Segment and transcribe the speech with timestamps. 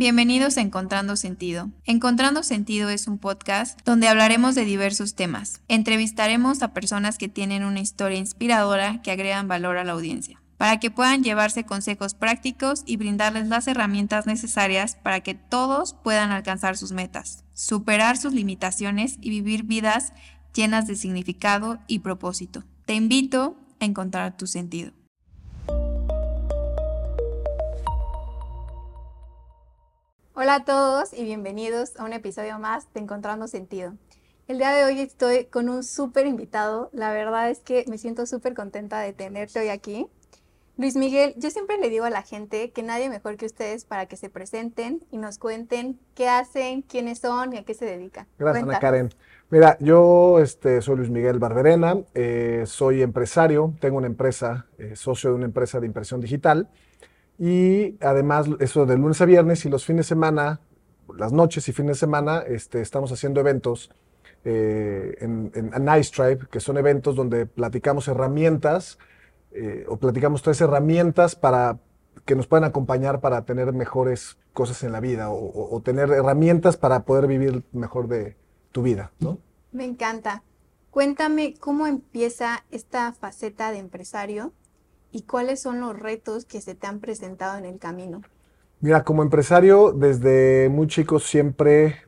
[0.00, 1.68] Bienvenidos a Encontrando Sentido.
[1.84, 5.60] Encontrando Sentido es un podcast donde hablaremos de diversos temas.
[5.68, 10.80] Entrevistaremos a personas que tienen una historia inspiradora que agregan valor a la audiencia, para
[10.80, 16.78] que puedan llevarse consejos prácticos y brindarles las herramientas necesarias para que todos puedan alcanzar
[16.78, 20.14] sus metas, superar sus limitaciones y vivir vidas
[20.54, 22.64] llenas de significado y propósito.
[22.86, 24.92] Te invito a encontrar tu sentido.
[30.42, 33.92] Hola a todos y bienvenidos a un episodio más de Encontrando Sentido.
[34.48, 36.88] El día de hoy estoy con un súper invitado.
[36.94, 40.06] La verdad es que me siento súper contenta de tenerte hoy aquí.
[40.78, 44.06] Luis Miguel, yo siempre le digo a la gente que nadie mejor que ustedes para
[44.06, 48.26] que se presenten y nos cuenten qué hacen, quiénes son y a qué se dedican.
[48.38, 49.10] Gracias, Ana Karen.
[49.50, 55.28] Mira, yo este, soy Luis Miguel Barberena, eh, soy empresario, tengo una empresa, eh, socio
[55.28, 56.70] de una empresa de impresión digital.
[57.40, 60.60] Y además, eso de lunes a viernes y los fines de semana,
[61.16, 63.90] las noches y fines de semana, este, estamos haciendo eventos
[64.44, 68.98] eh, en, en Nice Tribe, que son eventos donde platicamos herramientas
[69.52, 71.78] eh, o platicamos tres herramientas para
[72.26, 76.76] que nos puedan acompañar para tener mejores cosas en la vida o, o tener herramientas
[76.76, 78.36] para poder vivir mejor de
[78.70, 79.38] tu vida, ¿no?
[79.72, 80.42] Me encanta.
[80.90, 84.52] Cuéntame cómo empieza esta faceta de empresario
[85.12, 88.22] y cuáles son los retos que se te han presentado en el camino?
[88.80, 92.02] Mira, como empresario, desde muy chico siempre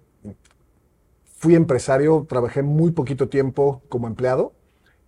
[1.36, 4.53] fui empresario, trabajé muy poquito tiempo como empleado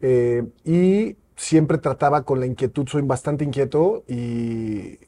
[0.01, 4.99] eh, y siempre trataba con la inquietud, soy bastante inquieto y,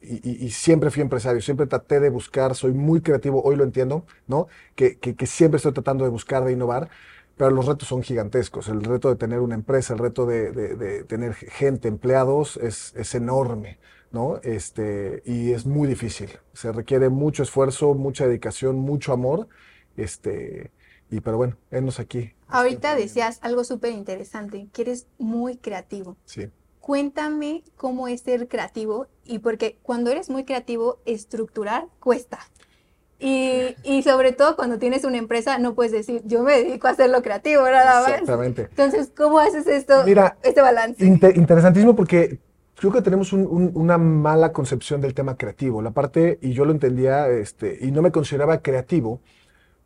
[0.49, 4.47] siempre fui empresario, siempre traté de buscar, soy muy creativo, hoy lo entiendo, ¿no?
[4.75, 6.89] que siempre estoy tratando de buscar, de innovar
[7.37, 8.67] pero los retos son gigantescos.
[8.67, 13.77] El reto de tener una empresa, el reto de, tener gente, empleados, es, es, enorme,
[14.11, 14.39] ¿no?
[14.43, 16.31] Este, y es muy difícil.
[16.53, 19.47] Se requiere mucho esfuerzo, mucha dedicación, mucho amor.
[19.95, 20.71] Este,
[21.11, 22.33] y pero bueno, enos aquí.
[22.47, 26.17] Ahorita decías algo súper interesante, que eres muy creativo.
[26.25, 26.49] Sí.
[26.79, 32.39] Cuéntame cómo es ser creativo y porque cuando eres muy creativo, estructurar cuesta.
[33.19, 36.91] Y, y, sobre todo cuando tienes una empresa, no puedes decir, yo me dedico a
[36.91, 38.09] hacer lo creativo, nada más.
[38.11, 38.63] Exactamente.
[38.63, 41.03] Entonces, ¿cómo haces esto, Mira, este balance?
[41.03, 42.37] interesantísimo porque
[42.75, 45.81] creo que tenemos una mala concepción del tema creativo.
[45.81, 49.19] La parte, y yo lo entendía, este, y no me consideraba creativo,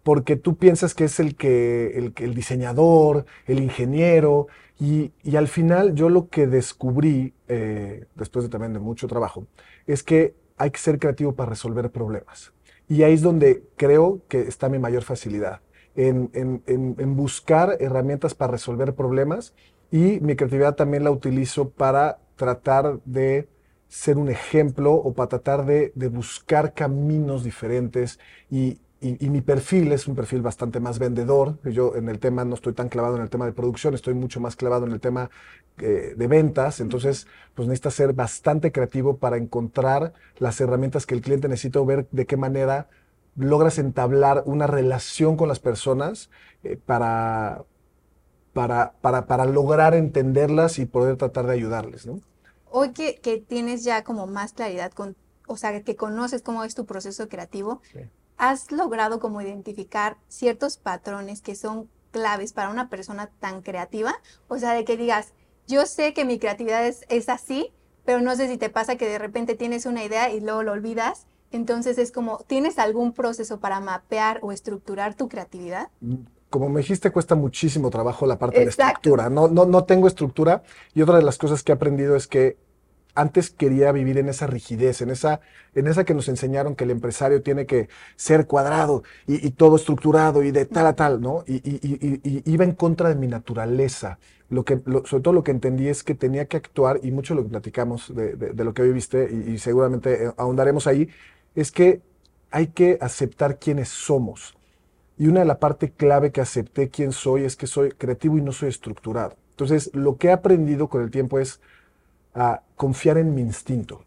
[0.03, 4.47] porque tú piensas que es el que, el, el diseñador, el ingeniero,
[4.79, 9.45] y, y, al final yo lo que descubrí, eh, después de también de mucho trabajo,
[9.85, 12.51] es que hay que ser creativo para resolver problemas.
[12.91, 15.61] Y ahí es donde creo que está mi mayor facilidad,
[15.95, 19.53] en, buscar herramientas para resolver problemas
[19.91, 23.47] y mi creatividad también la utilizo para tratar de
[23.87, 28.19] ser un ejemplo o para tratar de, de buscar caminos diferentes
[28.49, 31.57] y, y, mi perfil es un perfil bastante más vendedor.
[31.63, 34.39] Yo en el tema no estoy tan clavado en el tema de producción, estoy mucho
[34.39, 35.31] más clavado en el tema
[35.79, 36.79] eh, de ventas.
[36.79, 37.25] Entonces,
[37.55, 42.07] pues necesita ser bastante creativo para encontrar las herramientas que el cliente necesita o ver
[42.11, 42.89] de qué manera
[43.35, 46.29] logras entablar una relación con las personas
[46.63, 47.63] eh, para,
[48.53, 52.05] para, para, para, lograr entenderlas y poder tratar de ayudarles.
[52.05, 52.19] ¿no?
[52.69, 55.15] Hoy que, que, tienes ya como más claridad, con,
[55.47, 58.01] o sea, que conoces cómo es tu proceso creativo, sí
[58.41, 64.15] has logrado como identificar ciertos patrones que son claves para una persona tan creativa?
[64.47, 65.33] O sea, de que digas,
[65.67, 67.71] yo sé que mi creatividad es, es así,
[68.03, 70.71] pero no sé si te pasa que de repente tienes una idea y luego lo
[70.71, 71.27] olvidas.
[71.51, 75.89] Entonces es como, ¿tienes algún proceso para mapear o estructurar tu creatividad?
[75.99, 79.29] Mm, como me dijiste, cuesta muchísimo trabajo la parte de estructura.
[79.29, 80.63] No, no, no tengo estructura.
[80.95, 82.57] Y otra de las cosas que he aprendido es que
[83.15, 85.41] antes quería vivir en esa rigidez, en esa,
[85.75, 90.43] en esa que nos enseñaron que el empresario tiene que ser cuadrado y, todo estructurado
[90.43, 91.43] y de tal a tal, ¿no?
[91.47, 91.61] Y,
[92.51, 94.19] iba en contra de mi naturaleza.
[94.49, 97.43] Lo que, sobre todo lo que entendí es que tenía que actuar, y mucho lo
[97.43, 101.09] que platicamos de, lo que hoy viste, y, seguramente eh, ahondaremos ahí,
[101.55, 102.01] es que
[102.51, 104.57] hay que aceptar quiénes somos.
[105.17, 108.41] Y una de las partes clave que acepté quién soy es que soy creativo y
[108.41, 109.35] no soy estructurado.
[109.51, 111.61] Entonces, lo que he aprendido con el tiempo es
[112.33, 114.03] a confiar en mi instinto.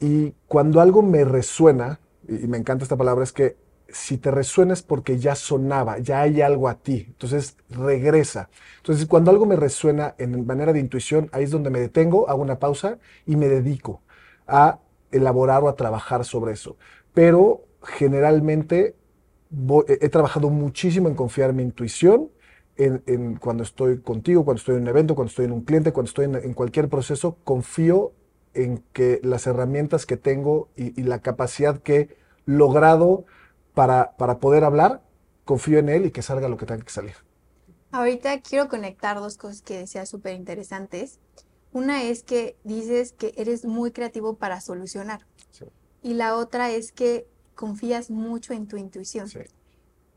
[0.00, 3.56] Y cuando algo me resuena, y me encanta esta palabra, es que
[3.88, 7.04] si te resuena es porque ya sonaba, ya hay algo a ti.
[7.08, 8.48] Entonces regresa.
[8.78, 12.42] Entonces cuando algo me resuena en manera de intuición, ahí es donde me detengo, hago
[12.42, 14.00] una pausa y me dedico
[14.46, 14.78] a
[15.10, 16.76] elaborar o a trabajar sobre eso.
[17.12, 18.96] Pero generalmente
[20.00, 22.30] he trabajado muchísimo en confiar en mi intuición
[22.84, 26.08] en, cuando estoy contigo, cuando estoy en un evento, cuando estoy en un cliente, cuando
[26.08, 28.12] estoy en, cualquier proceso, confío
[28.54, 33.24] en que las herramientas que tengo y, la capacidad que logrado
[33.74, 35.02] para, para poder hablar,
[35.44, 37.14] confío en él y que salga lo que tenga que salir.
[37.90, 41.20] Ahorita quiero conectar dos cosas que decías súper interesantes.
[41.72, 45.26] Una es que dices que eres muy creativo para solucionar.
[46.02, 49.28] Y la otra es que confías mucho en tu intuición.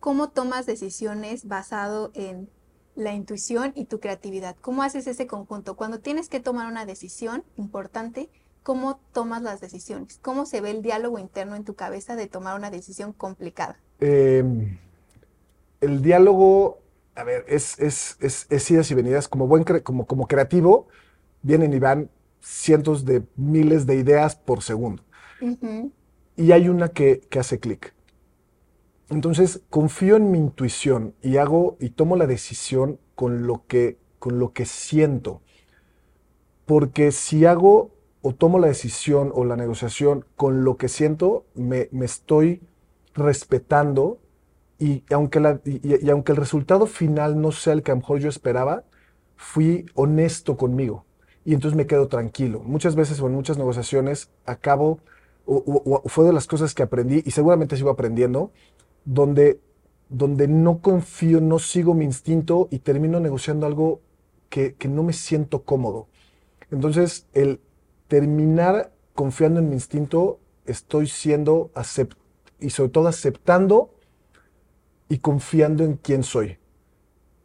[0.05, 2.47] ¿Cómo tomas decisiones basado en
[2.93, 4.55] la intuición y tu creatividad?
[4.61, 5.75] ¿Cómo haces ese conjunto?
[5.75, 8.29] Cuando tienes que tomar una decisión importante,
[8.61, 10.19] ¿cómo tomas las decisiones?
[10.21, 13.79] ¿Cómo se ve el diálogo interno en tu cabeza de tomar una decisión complicada?
[13.99, 14.77] Em,
[15.81, 16.77] el diálogo,
[17.15, 19.27] a ver, es, es, es, idas y venidas.
[19.27, 20.87] Como, buen como, como creativo,
[21.41, 22.11] vienen y van
[22.41, 25.01] cientos de miles de ideas por segundo.
[26.37, 27.94] Y hay una que, que hace clic.
[29.09, 34.39] Entonces, confío en mi intuición y hago y tomo la decisión con lo que, con
[34.39, 35.41] lo que siento.
[36.65, 37.91] Porque si hago
[38.21, 42.61] o tomo la decisión o la negociación con lo que siento, me, me estoy
[43.13, 44.19] respetando
[44.77, 48.29] y aunque, la, y, aunque el resultado final no sea el que a mejor yo
[48.29, 48.83] esperaba,
[49.35, 51.05] fui honesto conmigo
[51.45, 52.61] y entonces me quedo tranquilo.
[52.63, 54.99] Muchas veces o en muchas negociaciones acabo,
[55.45, 58.51] o, fue de las cosas que aprendí y seguramente sigo aprendiendo,
[59.05, 59.61] donde,
[60.09, 64.01] donde no confío, no sigo mi instinto y termino negociando algo
[64.49, 66.07] que, que no me siento cómodo.
[66.71, 67.61] Entonces, el
[68.07, 72.25] terminar confiando en mi instinto, estoy siendo aceptado
[72.59, 73.93] y sobre todo aceptando
[75.09, 76.57] y confiando en quién soy.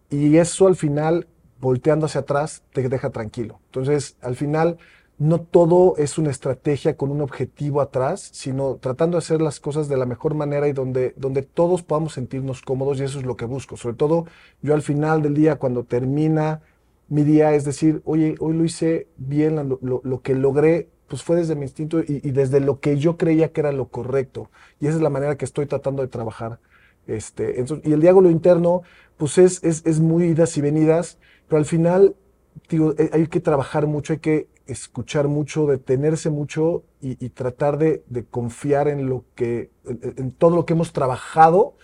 [0.09, 1.29] Y eso al final,
[1.61, 3.61] volteando hacia atrás, te deja tranquilo.
[3.67, 4.79] Entonces, al final,
[5.21, 9.87] no todo es una estrategia con un objetivo atrás, sino tratando de hacer las cosas
[9.87, 13.37] de la mejor manera y donde, donde todos podamos sentirnos cómodos y eso es lo
[13.37, 13.77] que busco.
[13.77, 14.25] Sobre todo
[14.63, 16.63] yo al final del día, cuando termina
[17.09, 21.55] mi día, es decir, oye, hoy lo hice bien, lo, que logré, pues fue desde
[21.55, 24.51] mi instinto y, desde lo que yo creía que era lo correcto.
[24.81, 26.61] Y esa es la manera que estoy tratando de trabajar
[27.07, 28.83] este, y el diálogo interno,
[29.19, 32.15] pues es, es, es, muy idas y venidas, pero al final,
[32.71, 38.05] digo, eh, hay que trabajar mucho, hay que escuchar mucho, detenerse mucho y, tratar de,
[38.09, 41.75] de, confiar en lo que, en, todo lo que hemos trabajado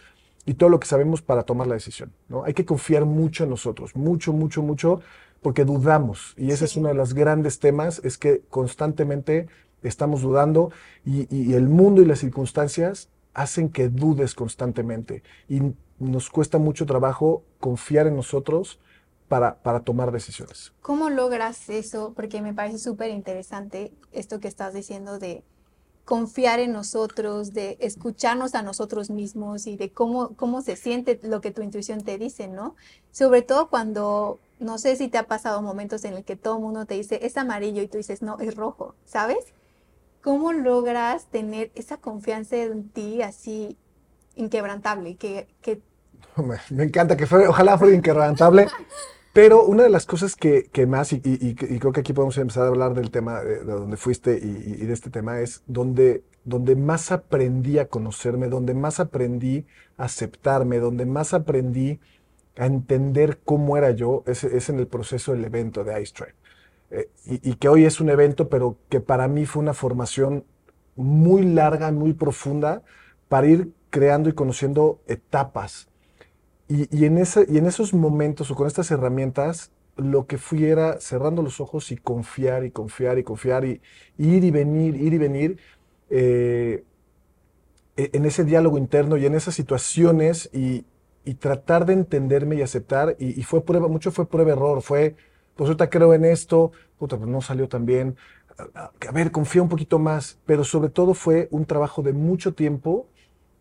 [0.44, 2.12] y todo lo que sabemos para tomar la decisión.
[2.28, 2.44] ¿no?
[2.44, 5.00] Hay que confiar mucho en nosotros, mucho, mucho, mucho,
[5.42, 6.34] porque dudamos.
[6.36, 9.48] Y ese es uno de los grandes temas, es que constantemente
[9.82, 10.70] estamos dudando
[11.04, 15.60] y, y el mundo y las circunstancias hacen que dudes constantemente y
[15.98, 18.80] nos cuesta mucho trabajo confiar en nosotros
[19.28, 20.72] para, para tomar decisiones.
[20.82, 22.12] ¿Cómo logras eso?
[22.14, 25.44] Porque me parece súper interesante esto que estás diciendo de
[26.06, 31.40] confiar en nosotros, de escucharnos a nosotros mismos y de cómo, cómo se siente lo
[31.40, 32.76] que tu intuición te dice, ¿no?
[33.10, 36.62] Sobre todo cuando, no sé si te ha pasado momentos en el que todo el
[36.62, 39.52] mundo te dice, es amarillo y tú dices, no, es rojo, ¿sabes?
[40.22, 43.76] ¿Cómo logras tener esa confianza en ti así
[44.36, 45.16] inquebrantable?
[45.16, 45.82] Que, que...
[46.70, 48.68] Me, encanta que fuera, ojalá fuera inquebrantable.
[49.36, 51.20] Pero una de las cosas que, más, y,
[51.54, 55.10] creo que aquí podemos empezar a hablar del tema de, donde fuiste y, de este
[55.10, 59.66] tema, es donde, donde más aprendí a conocerme, donde más aprendí
[59.98, 62.00] a aceptarme, donde más aprendí
[62.56, 66.34] a entender cómo era yo, es, es en el proceso del evento de Ice Tribe.
[66.90, 70.46] Eh, y, que hoy es un evento, pero que para mí fue una formación
[70.94, 72.84] muy larga, muy profunda,
[73.28, 75.88] para ir creando y conociendo etapas.
[76.68, 81.00] Y, en ese, y en esos momentos o con estas herramientas, lo que fui era
[81.00, 83.80] cerrando los ojos y confiar y confiar y confiar y,
[84.18, 85.58] ir y venir, ir y venir
[86.10, 86.84] eh,
[87.96, 90.84] e, en ese diálogo interno y en esas situaciones y,
[91.40, 93.16] tratar de entenderme y aceptar.
[93.18, 95.16] Y, y, fue prueba, mucho fue prueba-error, fue
[95.56, 98.16] pues ahorita creo en esto, puta, pues no salió tan bien.
[98.74, 103.08] A ver, confía un poquito más, pero sobre todo fue un trabajo de mucho tiempo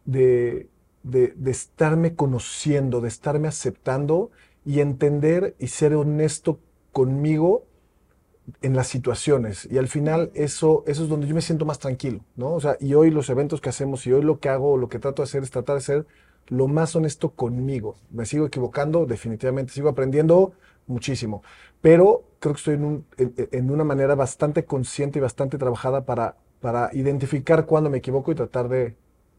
[0.05, 0.69] de,
[1.05, 4.31] de, estarme conociendo, de estarme aceptando
[4.65, 6.59] y entender y ser honesto
[6.91, 7.65] conmigo
[8.61, 9.67] en las situaciones.
[9.71, 12.53] Y al final eso, eso es donde yo me siento más tranquilo, ¿no?
[12.53, 14.97] O sea, y hoy los eventos que hacemos y hoy lo que hago, lo que
[14.97, 16.07] trato de hacer es tratar de ser
[16.47, 17.97] lo más honesto conmigo.
[18.09, 20.53] Me sigo equivocando, definitivamente, sigo aprendiendo
[20.87, 21.43] muchísimo,
[21.81, 26.89] pero creo que estoy en, en, una manera bastante consciente y bastante trabajada para, para
[26.93, 28.95] identificar cuándo me equivoco y tratar de,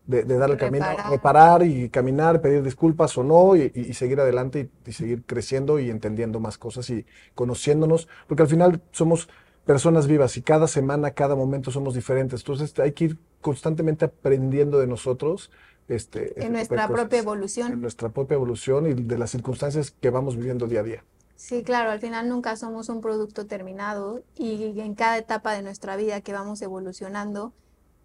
[0.06, 4.92] de, dar el camino, reparar y caminar, pedir disculpas o no, y, seguir adelante y,
[4.92, 9.28] seguir creciendo y entendiendo más cosas y conociéndonos, porque al final somos
[9.64, 12.40] personas vivas y cada semana, cada momento somos diferentes.
[12.40, 15.50] Entonces hay que ir constantemente aprendiendo de nosotros.
[15.88, 17.72] Este, en este nuestra propia evolución.
[17.72, 21.04] En nuestra propia evolución y de las circunstancias que vamos viviendo día a día.
[21.36, 25.94] Sí, claro, al final nunca somos un producto terminado y en cada etapa de nuestra
[25.96, 27.52] vida que vamos evolucionando,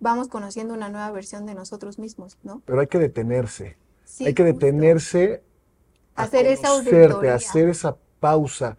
[0.02, 2.62] vamos conociendo una nueva versión de nosotros mismos, ¿no?
[2.66, 3.78] Pero hay que detenerse.
[4.20, 5.42] hay que detenerse.
[6.16, 7.36] hacer esa auditoría.
[7.36, 8.76] hacer esa pausa.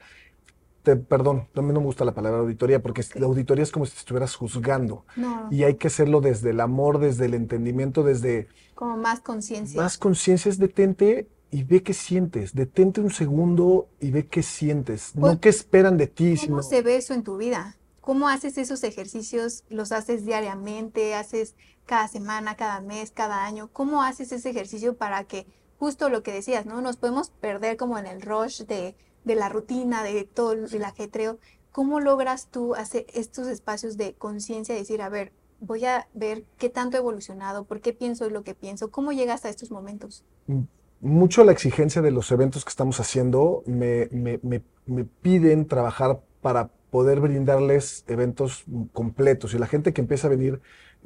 [0.82, 4.34] perdón, no me gusta la palabra auditoría porque la auditoría es como si te estuvieras
[4.34, 5.06] juzgando.
[5.50, 8.48] Y hay que hacerlo desde el amor, desde el entendimiento, desde...
[8.74, 9.80] Como más conciencia.
[9.80, 12.52] Más conciencia es detente y ve qué sientes.
[12.52, 15.14] Detente un segundo y ve qué sientes.
[15.14, 16.34] no pues, qué esperan de ti.
[16.48, 17.76] ¿Cómo se ve eso en tu vida?
[18.02, 19.62] ¿Cómo haces esos ejercicios?
[19.70, 21.14] ¿Los haces diariamente?
[21.14, 21.54] ¿Haces
[21.86, 23.70] cada semana, cada mes, cada año?
[23.72, 25.46] ¿Cómo haces ese ejercicio para que
[25.78, 26.80] justo lo que decías, ¿no?
[26.80, 31.38] Nos podemos perder como en el rush de, la rutina, de todo el ajetreo.
[31.70, 36.44] ¿Cómo logras tú hacer estos espacios de conciencia y decir, a ver, voy a ver
[36.58, 38.90] qué tanto he evolucionado, por qué pienso lo que pienso?
[38.90, 40.24] ¿Cómo llegas a estos momentos?
[40.48, 40.62] Mm,
[41.02, 44.40] mucho la exigencia de los eventos que estamos haciendo me, me,
[44.86, 49.54] me piden trabajar para poder brindarles eventos completos.
[49.54, 50.60] Y la gente que empieza a venir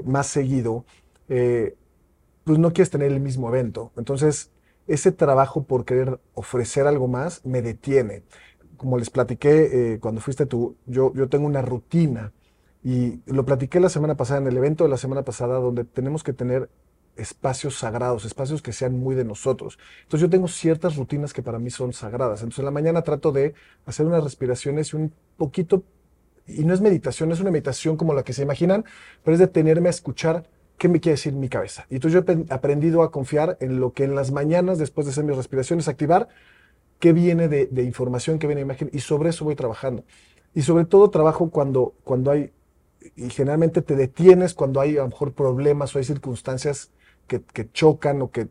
[0.05, 0.85] más seguido,
[1.29, 1.77] eh,
[2.43, 3.93] pues no quieres tener el mismo evento.
[3.97, 4.51] Entonces,
[4.89, 8.25] ese trabajo por querer ofrecer algo más me detiene.
[8.77, 12.33] Como les platiqué eh, cuando fuiste tú, yo, yo tengo una rutina
[12.83, 16.23] y lo platiqué la semana pasada en el evento de la semana pasada donde tenemos
[16.23, 16.69] que tener
[17.17, 19.79] espacios sagrados, espacios que sean muy de nosotros.
[20.03, 22.41] Entonces yo tengo ciertas rutinas que para mí son sagradas.
[22.41, 23.55] Entonces en la mañana trato de
[23.87, 25.83] hacer unas respiraciones y un poquito,
[26.47, 28.85] y no es meditación, es una meditación como la que se imaginan,
[29.25, 31.87] pero es detenerme a escuchar qué me quiere decir mi cabeza.
[31.91, 35.13] Y entonces yo he aprendido a confiar en lo que en las mañanas, después de
[35.13, 36.29] hacer mis respiraciones, activar
[36.99, 40.05] qué viene de, información, qué viene de imagen, y sobre eso voy trabajando.
[40.55, 42.53] Y sobre todo trabajo cuando, cuando hay,
[43.15, 46.91] y generalmente te detienes cuando hay a lo mejor problemas o hay circunstancias
[47.27, 48.49] que, chocan o que,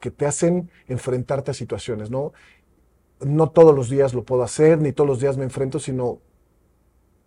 [0.00, 2.32] que te hacen enfrentarte a situaciones, ¿no?
[3.20, 6.20] No todos los días lo puedo hacer, ni todos los días me enfrento, sino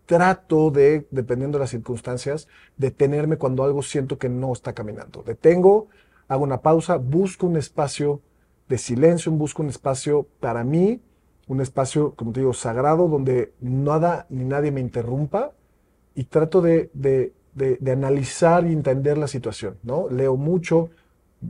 [0.05, 2.47] trato de, dependiendo de las circunstancias,
[2.77, 5.23] detenerme cuando algo siento que no está caminando.
[5.23, 5.87] Detengo,
[6.27, 8.21] hago una pausa, busco un espacio
[8.67, 11.01] de silencio, busco un espacio para mí,
[11.47, 15.51] un espacio, como te digo, sagrado, donde nada ni nadie me interrumpa
[16.15, 17.33] y trato de,
[17.88, 20.09] analizar y entender la situación, ¿no?
[20.09, 20.89] Leo mucho,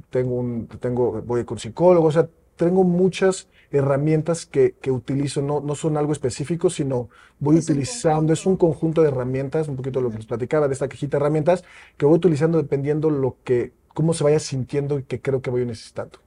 [0.10, 5.76] tengo un, tengo, voy con psicólogo, o sea, tengo muchas herramientas que, utilizo, no, no
[5.76, 7.10] son algo específico, sino
[7.40, 10.88] voy utilizando, es un conjunto de herramientas, un poquito lo que les platicaba de esta
[10.88, 11.64] cajita de herramientas,
[11.98, 15.66] que voy utilizando dependiendo lo que, cómo se vaya sintiendo y que creo que voy
[15.66, 16.20] necesitando.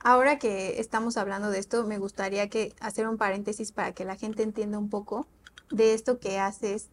[0.00, 4.16] Ahora que estamos hablando de esto, me gustaría que hacer un paréntesis para que la
[4.16, 5.26] gente entienda un poco
[5.70, 6.88] de esto que haces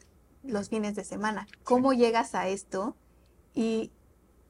[0.47, 1.47] los fines de semana.
[1.63, 2.95] ¿Cómo llegas a esto?
[3.53, 3.91] Y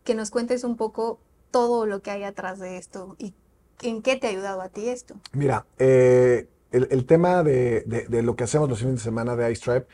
[0.04, 1.20] que nos cuentes un poco
[1.52, 3.34] todo lo que hay atrás de esto y
[3.82, 5.16] en qué te ha ayudado a ti esto.
[5.34, 9.88] Mira, eh, el, tema de, lo que hacemos los fines de semana de iStripe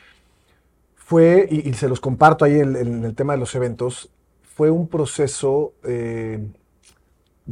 [0.94, 4.10] fue, y, se los comparto ahí en, el tema de los eventos,
[4.42, 6.44] fue un proceso eh,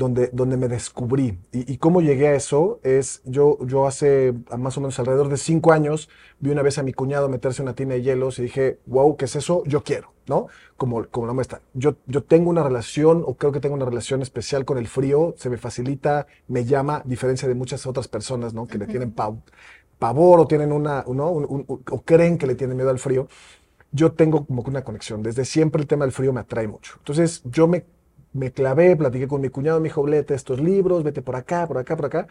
[0.00, 1.38] donde, donde me descubrí.
[1.52, 5.72] Y, cómo llegué a eso es, yo, yo hace más o menos alrededor de cinco
[5.72, 9.18] años vi una vez a mi cuñado meterse una tina de hielos y dije, wow,
[9.18, 9.62] ¿qué es eso?
[9.66, 10.46] Yo quiero, ¿no?
[10.78, 11.60] Como, como la muestra.
[11.74, 15.34] Yo, yo tengo una relación, o creo que tengo una relación especial con el frío,
[15.36, 18.66] se me facilita, me llama, a diferencia de muchas otras personas, ¿no?
[18.66, 21.26] Que le tienen pavor o tienen una, ¿no?
[21.28, 23.28] o creen que le tienen miedo al frío.
[23.92, 25.22] Yo tengo como una conexión.
[25.22, 26.94] Desde siempre el tema del frío me atrae mucho.
[27.00, 27.84] Entonces yo me
[28.32, 31.78] me clavé, platiqué con mi cuñado, me dijo, léete estos libros, vete por acá, por
[31.78, 32.26] acá, por acá.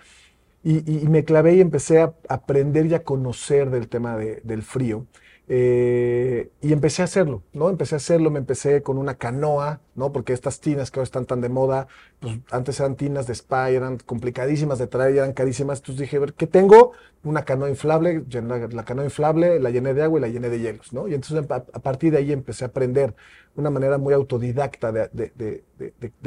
[0.63, 5.05] Y, me clavé y empecé a aprender y a conocer del tema del frío.
[5.51, 7.69] Eh, y empecé a hacerlo, ¿no?
[7.69, 10.11] Empecé a hacerlo, me empecé con una canoa, ¿no?
[10.11, 11.87] Porque estas tinas que ahora están tan de moda,
[12.19, 15.79] pues antes eran tinas de spa, eran complicadísimas de traer, eran carísimas.
[15.79, 16.91] Entonces dije, a ver, ¿qué tengo?
[17.23, 20.93] Una canoa inflable, la, canoa inflable la llené de agua y la llené de hielos,
[20.93, 21.07] ¿no?
[21.07, 23.15] Y entonces a, partir de ahí empecé a aprender
[23.55, 25.63] una manera muy autodidacta de,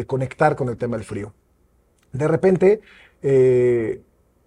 [0.04, 1.32] conectar con el tema del frío.
[2.12, 2.80] De repente,
[3.22, 4.00] eh,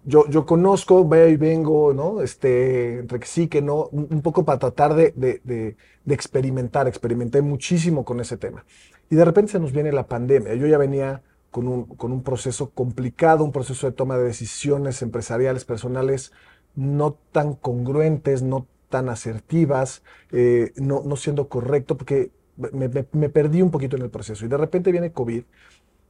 [0.06, 2.22] yo, yo conozco, veo y vengo, ¿no?
[2.22, 6.86] Este, entre que sí, que no, un poco para tratar de, de, de, experimentar.
[6.86, 8.64] Experimenté muchísimo con ese tema.
[9.10, 10.54] Y de repente se nos viene la pandemia.
[10.54, 15.02] Yo ya venía con un, con un proceso complicado, un proceso de toma de decisiones
[15.02, 16.32] empresariales, personales,
[16.76, 23.60] no tan congruentes, no tan asertivas, eh, no, no siendo correcto, porque me, me, perdí
[23.60, 24.44] un poquito en el proceso.
[24.44, 25.42] Y de repente viene COVID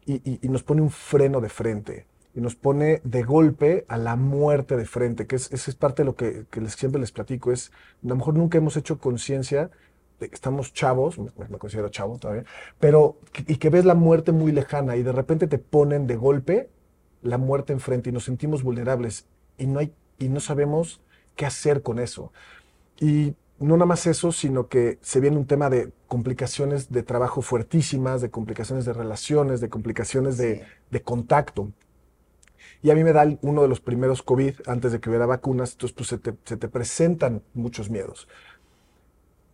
[0.05, 2.07] y, y, y nos pone un freno de frente
[2.37, 6.07] y nos pone de golpe a la muerte de frente, que es, es parte de
[6.07, 7.73] lo que, les, siempre les platico, es,
[8.05, 9.71] a lo mejor nunca hemos hecho conciencia
[10.21, 12.45] de que estamos chavos, me, considero chavo todavía,
[12.79, 13.17] pero,
[13.47, 16.71] y que ves la muerte muy lejana y de repente te ponen de golpe
[17.23, 19.27] la muerte enfrente y nos sentimos vulnerables
[19.59, 21.01] y no, hay, y no sabemos
[21.35, 22.33] qué hacer con eso.
[23.01, 27.43] Y no nada más eso, sino que se viene un tema de complicaciones de trabajo
[27.43, 30.67] fuertísimas, de complicaciones de relaciones, de complicaciones de,
[31.05, 31.73] contacto.
[32.83, 35.73] Y a mí me da uno de los primeros COVID antes de que hubiera vacunas,
[35.73, 38.29] entonces pues se te, se te presentan muchos miedos.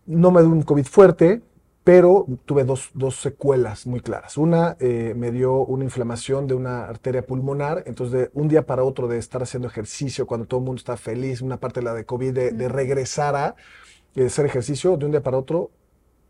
[0.05, 1.41] No me dio un COVID fuerte,
[1.83, 4.37] pero tuve dos, secuelas muy claras.
[4.37, 8.83] Una, eh, me dio una inflamación de una arteria pulmonar, entonces de un día para
[8.83, 11.93] otro de estar haciendo ejercicio cuando todo el mundo está feliz, una parte de la
[11.93, 13.55] de COVID, de, regresar a
[14.15, 15.71] eh, hacer ejercicio, de un día para otro,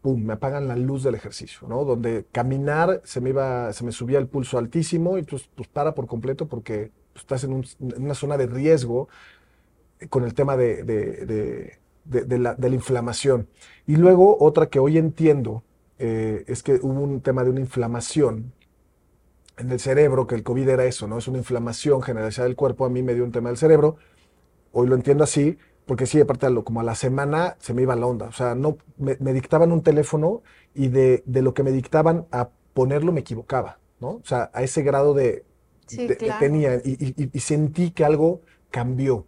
[0.04, 1.84] pum, me apagan la luz del ejercicio, ¿no?
[1.84, 5.96] Donde caminar se me iba, se me subía el pulso altísimo y pues, pues para
[5.96, 7.64] por completo porque pues, estás en,
[7.98, 9.08] una zona de riesgo
[10.10, 13.48] con el tema de de, la, inflamación.
[13.88, 15.64] Y luego otra que hoy entiendo
[16.00, 18.54] eh, es que hubo un tema de una inflamación
[19.58, 21.20] en el cerebro, que el COVID era eso, ¿no?
[21.20, 23.98] Es una inflamación generalizada del cuerpo, a mí me dio un tema del cerebro,
[24.72, 28.06] hoy lo entiendo así, porque sí, aparte como a la semana se me iba la
[28.06, 30.42] onda, o sea, no, me, dictaban un teléfono
[30.74, 34.10] y de, lo que me dictaban a ponerlo me equivocaba, ¿no?
[34.10, 35.46] O sea, a ese grado de,
[36.40, 39.28] tenía y, sentí que algo cambió.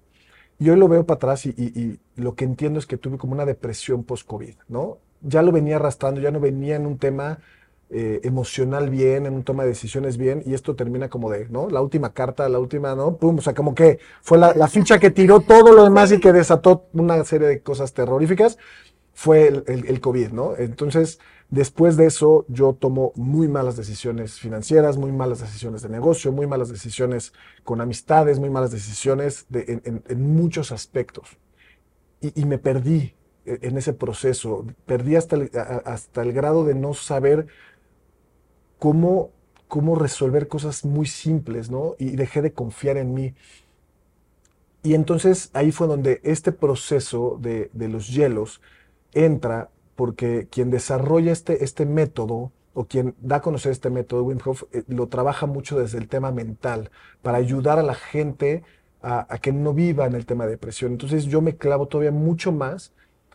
[0.57, 4.03] Yo lo veo para atrás y, lo que entiendo es que tuve como una depresión
[4.03, 4.99] post-COVID, ¿no?
[5.21, 7.39] Ya lo venía arrastrando, ya no venía en un tema
[7.89, 11.69] eh, emocional bien, en un toma de decisiones bien, y esto termina como de, ¿no?
[11.69, 13.17] La última carta, la última, ¿no?
[13.17, 16.33] Pum, o sea, como que fue la, ficha que tiró todo lo demás y que
[16.33, 18.57] desató una serie de cosas terroríficas,
[19.13, 20.55] fue el, el COVID, ¿no?
[20.57, 26.31] Entonces, Después de eso, yo tomo muy malas decisiones financieras, muy malas decisiones de negocio,
[26.31, 31.37] muy malas decisiones con amistades, muy malas decisiones en, muchos aspectos.
[32.19, 33.13] Y, me perdí
[33.45, 35.51] e, en ese proceso, perdí hasta el,
[35.85, 37.45] hasta el grado de no saber
[38.85, 39.31] cómo,
[39.67, 41.95] cómo resolver cosas muy simples, ¿no?
[41.97, 43.33] Y dejé de confiar en mí.
[44.83, 48.61] Y entonces ahí fue donde este proceso de, de los hielos
[49.11, 54.37] entra porque quien desarrolla este, este método o quien da a conocer este método, Wim
[54.45, 56.91] Hof, eh, lo trabaja mucho desde el tema mental,
[57.23, 58.61] para ayudar a la gente
[59.01, 60.91] a, que no viva en el tema de depresión.
[60.91, 62.93] Entonces yo me clavo todavía mucho más,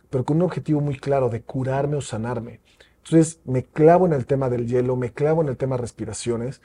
[0.09, 2.61] pero con un objetivo muy claro de curarme o sanarme.
[3.03, 6.61] Entonces me clavo en el tema del hielo, me clavo en el tema respiraciones,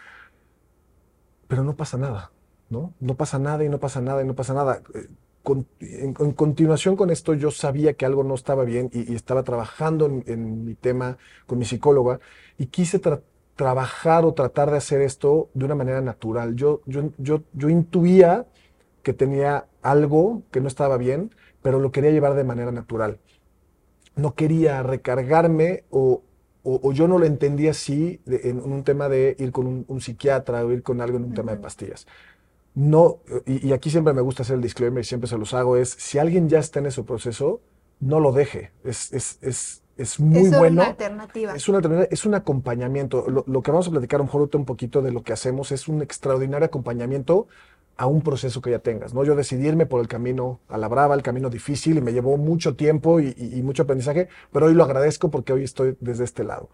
[1.49, 2.33] pero no pasa nada,
[2.69, 2.93] ¿no?
[3.01, 4.83] No pasa nada y no pasa nada y no pasa nada.
[4.95, 5.09] Eh,
[5.81, 10.65] en, continuación con esto yo sabía que algo no estaba bien y, estaba trabajando en,
[10.65, 12.19] mi tema con mi psicóloga
[12.59, 13.01] y quise
[13.55, 16.57] trabajar o tratar de hacer esto de una manera natural.
[16.57, 18.47] Yo, yo, yo, yo intuía
[19.03, 23.21] que tenía algo que no estaba bien, pero lo quería llevar de manera natural.
[24.17, 26.23] No quería recargarme o,
[26.63, 30.73] o, yo no lo entendía así en un tema de ir con un, psiquiatra o
[30.73, 32.07] ir con algo en un tema de pastillas
[32.77, 35.89] no, y, aquí siempre me gusta hacer el disclaimer y siempre se los hago, es
[35.89, 37.63] si alguien ya está en ese proceso,
[38.01, 38.71] no lo deje.
[38.85, 40.67] Es, es, es, es muy bueno.
[40.67, 41.55] Es una alternativa.
[41.55, 43.27] Es una alternativa, es un acompañamiento.
[43.31, 46.67] Lo, que vamos a platicar un un poquito de lo que hacemos es un extraordinario
[46.67, 47.49] acompañamiento
[47.97, 49.15] a un proceso que ya tengas.
[49.15, 49.25] ¿no?
[49.25, 52.37] Yo decidí irme por el camino a la brava, el camino difícil, y me llevó
[52.37, 56.45] mucho tiempo y, y mucho aprendizaje, pero hoy lo agradezco porque hoy estoy desde este
[56.45, 56.69] lado.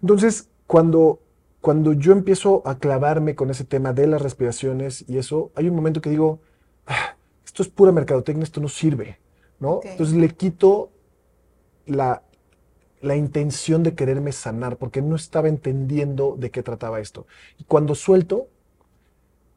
[0.00, 1.20] Entonces, cuando
[1.62, 5.76] cuando yo empiezo a clavarme con ese tema de las respiraciones y eso, hay un
[5.76, 6.40] momento que digo,
[6.88, 7.14] ah,
[7.46, 9.20] esto es pura mercadotecnia, esto no sirve,
[9.60, 9.80] ¿no?
[9.84, 10.90] Entonces le quito
[11.86, 12.24] la,
[13.00, 17.28] la intención de quererme sanar, porque no estaba entendiendo de qué trataba esto.
[17.58, 18.48] Y cuando suelto,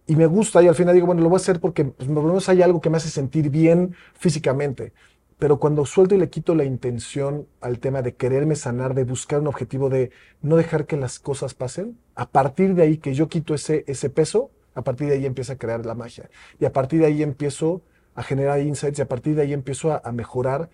[0.08, 2.18] y me gusta, y al final digo, bueno, lo voy a hacer porque pues, por
[2.18, 4.94] lo menos hay algo que me hace sentir bien físicamente
[5.38, 9.42] pero cuando suelto y le quito la intención al tema de quererme sanar, de buscar
[9.42, 13.28] un objetivo, de no dejar que las cosas pasen, a partir de ahí que yo
[13.28, 16.30] quito ese, ese peso, a partir de ahí empieza a crear la magia.
[16.60, 17.82] Y a partir de ahí empiezo
[18.14, 20.70] a generar insights y a partir de ahí empiezo a, mejorar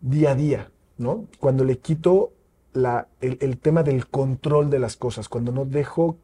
[0.00, 1.26] día a día, ¿no?
[1.38, 2.32] Cuando le quito
[2.72, 6.18] la, el, tema del control de las cosas, cuando no dejo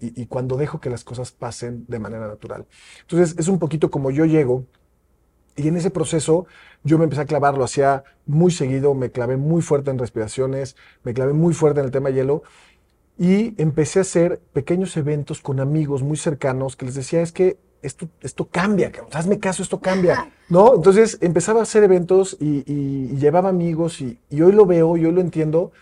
[0.00, 2.66] y, y cuando dejo que las cosas pasen de manera natural.
[3.02, 4.66] Entonces es un poquito como yo llego
[5.56, 6.46] y en ese proceso
[6.84, 10.76] yo me empecé a clavar, lo hacía muy seguido, me clavé muy fuerte en respiraciones,
[11.04, 12.42] me clavé muy fuerte en el tema hielo
[13.18, 17.58] y empecé a hacer pequeños eventos con amigos muy cercanos que les decía, es que
[17.82, 20.74] esto, esto cambia, hazme caso, esto cambia, ¿no?
[20.74, 25.12] Entonces empezaba a hacer eventos y, llevaba amigos y, y, hoy lo veo, y hoy
[25.12, 25.72] lo entiendo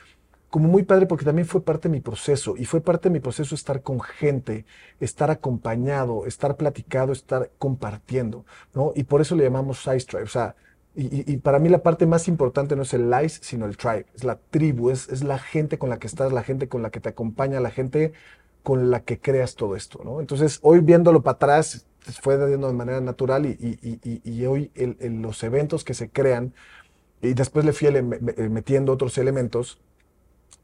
[0.50, 3.20] como muy padre porque también fue parte de mi proceso y fue parte de mi
[3.20, 4.64] proceso estar con gente,
[5.00, 8.92] estar acompañado, estar platicado, estar compartiendo, ¿no?
[8.94, 10.54] Y por eso le llamamos Ice Tribe, o sea,
[11.00, 14.24] y, para mí la parte más importante no es el Ice, sino el Tribe, es
[14.24, 16.98] la tribu, es, es la gente con la que estás, la gente con la que
[16.98, 18.14] te acompaña, la gente
[18.64, 20.18] con la que creas todo esto, ¿no?
[20.20, 21.86] Entonces, hoy viéndolo para atrás,
[22.20, 23.78] fue dando de manera natural y,
[24.24, 26.52] y hoy los eventos que se crean
[27.20, 27.88] y después le fui
[28.48, 29.80] metiendo otros elementos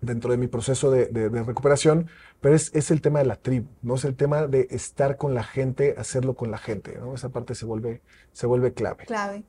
[0.04, 1.06] dentro de mi proceso de,
[1.44, 2.08] recuperación,
[2.40, 3.94] pero es, es, el tema de la tribu, ¿no?
[3.94, 7.14] Es el tema de estar con la gente, hacerlo con la gente, ¿no?
[7.14, 9.04] Esa parte se vuelve, se vuelve clave.
[9.06, 9.44] Clave.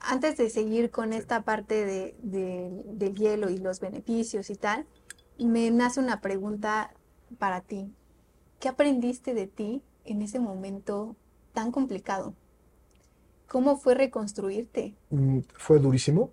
[0.00, 4.86] Antes de seguir con esta parte de, del hielo y los beneficios y tal,
[5.38, 6.92] me nace una pregunta
[7.38, 7.92] para ti.
[8.60, 11.16] ¿Qué aprendiste de ti en ese momento
[11.52, 12.34] tan complicado?
[13.48, 14.94] ¿Cómo fue reconstruirte?
[15.10, 16.30] Mm, fue durísimo.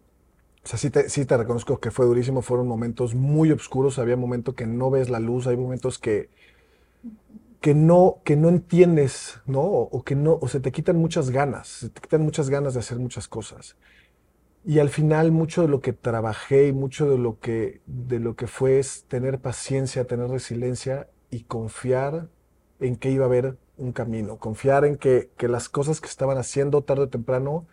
[0.66, 0.90] O sea, sí
[1.26, 2.42] te, reconozco que fue durísimo.
[2.42, 4.00] Fueron momentos muy oscuros.
[4.00, 5.46] Había momentos que no ves la luz.
[5.46, 6.32] Hay momentos que,
[7.62, 9.62] que, no, que no entiendes, ¿no?
[9.62, 11.68] O, que no, o se te quitan muchas ganas.
[11.68, 13.76] Se te quitan muchas ganas de hacer muchas cosas.
[14.66, 18.36] Y al final mucho de lo que trabajé y mucho de lo que, de lo
[18.36, 22.28] que fue es tener paciencia, tener resiliencia y confiar
[22.80, 26.82] en que iba a haber un camino, confiar en que las cosas que estaban haciendo
[26.82, 27.68] tarde o temprano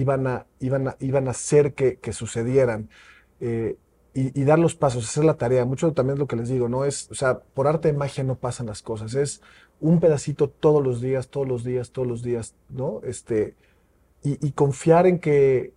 [0.00, 2.88] iban a, iban iban a hacer que, que sucedieran.
[3.40, 3.76] Eh,
[4.14, 5.66] y, dar los pasos, hacer la tarea.
[5.66, 6.86] Mucho también es lo que les digo, ¿no?
[6.86, 9.14] Es, o sea, por arte de magia no pasan las cosas.
[9.14, 9.42] Es
[9.78, 13.02] un pedacito todos los días, todos los días, todos los días, ¿no?
[13.04, 13.56] Este,
[14.22, 15.74] y, y confiar en que,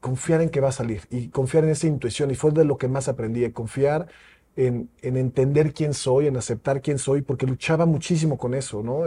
[0.00, 2.30] confiar en que va a salir y confiar en esa intuición.
[2.30, 4.08] Y fue de lo que más aprendí, confiar
[4.56, 9.04] en, entender quién soy, en aceptar quién soy, porque luchaba muchísimo con eso, ¿no?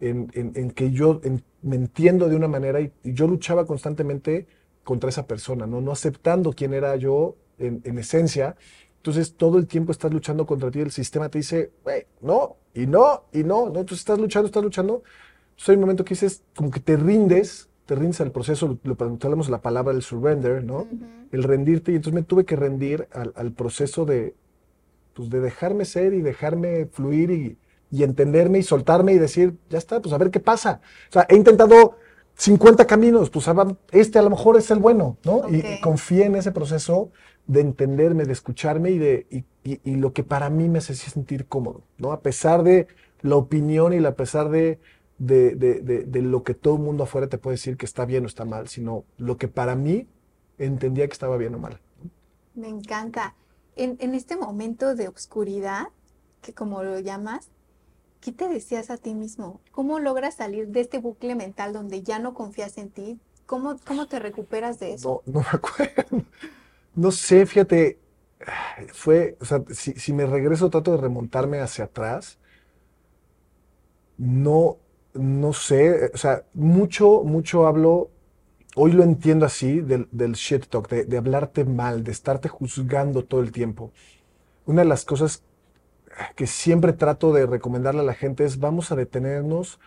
[0.00, 1.20] Eh, en, que yo
[1.62, 4.46] me entiendo de una manera y, yo luchaba constantemente
[4.84, 5.80] contra esa persona, ¿no?
[5.80, 8.56] No aceptando quién era yo en, esencia.
[8.96, 11.72] Entonces todo el tiempo estás luchando contra ti, el sistema te dice,
[12.20, 15.02] no, y no, y no, no, entonces estás luchando, estás luchando.
[15.50, 18.96] Entonces hay un momento que dices, como que te rindes, te rindes al proceso, lo,
[18.98, 20.86] hablamos la palabra del surrender, ¿no?
[21.32, 24.34] El rendirte, y entonces me tuve que rendir al proceso de,
[25.14, 27.58] pues de dejarme ser y dejarme fluir y,
[27.90, 30.80] entenderme y soltarme y decir, ya está, pues a ver qué pasa.
[31.08, 31.96] O sea, he intentado
[32.34, 33.46] 50 caminos, pues
[33.92, 35.48] este a lo mejor es el bueno, ¿no?
[35.48, 37.10] Y, confié en ese proceso
[37.46, 41.82] de entenderme, de escucharme y de y, lo que para mí me hace sentir cómodo,
[41.96, 42.12] ¿no?
[42.12, 42.86] A pesar de
[43.22, 44.78] la opinión y a pesar de,
[45.18, 48.28] de, de, lo que todo el mundo afuera te puede decir que está bien o
[48.28, 50.06] está mal, sino lo que para mí
[50.58, 51.80] entendía que estaba bien o mal.
[52.54, 53.34] Me encanta
[53.78, 55.88] en, este momento de oscuridad,
[56.42, 57.48] que como lo llamas,
[58.20, 59.60] ¿qué te decías a ti mismo?
[59.72, 63.20] ¿Cómo logras salir de este bucle mental donde ya no confías en ti?
[63.46, 65.22] ¿Cómo, cómo te recuperas de eso?
[65.26, 66.24] No, no me acuerdo.
[66.94, 68.00] No sé, fíjate,
[68.92, 72.38] fue, o sea, si, si, me regreso, trato de remontarme hacia atrás.
[74.16, 74.78] No,
[75.14, 78.10] no sé, o sea, mucho, mucho hablo
[78.78, 83.50] hoy lo entiendo así, del, shit talk, de, hablarte mal, de estarte juzgando todo el
[83.50, 83.90] tiempo.
[84.66, 85.42] Una de las cosas
[86.36, 89.78] que siempre trato de recomendarle a la gente es vamos a detenernos,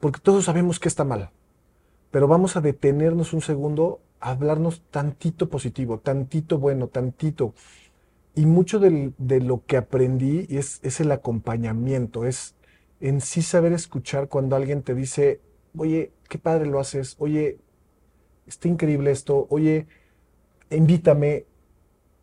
[0.00, 1.30] porque todos sabemos que está mal,
[2.10, 7.54] pero vamos a detenernos un segundo a hablarnos tantito positivo, tantito bueno, tantito.
[8.34, 12.54] Y mucho de lo que aprendí es, es el acompañamiento, es
[13.00, 15.40] en sí saber escuchar cuando alguien te dice,
[15.76, 17.58] oye, qué padre lo haces, oye,
[18.46, 19.86] está increíble esto, oye,
[20.70, 21.46] invítame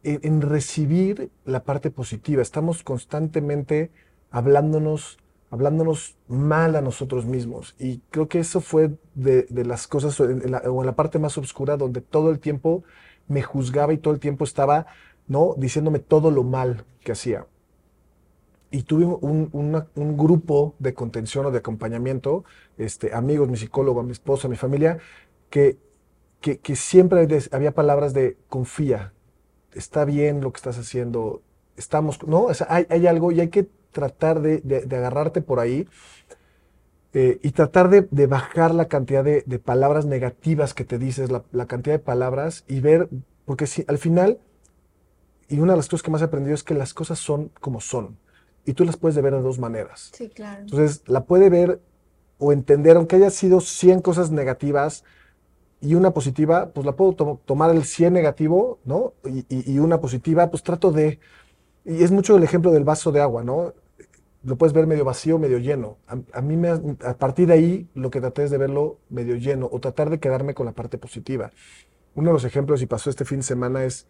[0.05, 2.41] en, recibir la parte positiva.
[2.41, 3.91] Estamos constantemente
[4.31, 5.17] hablándonos,
[5.49, 7.75] hablándonos mal a nosotros mismos.
[7.79, 10.51] Y creo que eso fue de, las cosas, o en
[10.85, 12.83] la parte más oscura, donde todo el tiempo
[13.27, 14.85] me juzgaba y todo el tiempo estaba,
[15.27, 15.55] ¿no?
[15.57, 17.47] Diciéndome todo lo mal que hacía.
[18.71, 22.43] Y tuve un, grupo de contención o de acompañamiento,
[22.77, 24.99] este, amigos, mi psicólogo, mi esposa, mi familia,
[25.49, 25.77] que
[26.53, 29.13] que, siempre había palabras de confía,
[29.75, 31.41] está bien lo que estás haciendo,
[31.77, 32.43] estamos, ¿no?
[32.43, 35.87] O sea, hay, algo y hay que tratar de, agarrarte por ahí
[37.13, 41.95] eh, y tratar de, bajar la cantidad de, palabras negativas que te dices, la, cantidad
[41.95, 43.09] de palabras y ver,
[43.45, 44.39] porque si al final,
[45.47, 47.79] y una de las cosas que más he aprendido es que las cosas son como
[47.81, 48.17] son
[48.65, 50.11] y tú las puedes ver de dos maneras.
[50.13, 50.61] Sí, claro.
[50.61, 51.79] Entonces, la puede ver
[52.39, 55.03] o entender, aunque haya sido 100 cosas negativas,
[55.85, 57.13] y una positiva, pues la puedo
[57.45, 59.13] tomar el 100 negativo, ¿no?
[59.49, 61.19] Y, una positiva, pues trato de...
[61.85, 63.73] Y es mucho el ejemplo del vaso de agua, ¿no?
[64.43, 65.97] Lo puedes ver medio vacío, medio lleno.
[66.07, 69.69] A, mí, me, a partir de ahí, lo que traté es de verlo medio lleno
[69.71, 71.51] o tratar de quedarme con la parte positiva.
[72.15, 74.07] Uno de los ejemplos, y pasó este fin de semana, es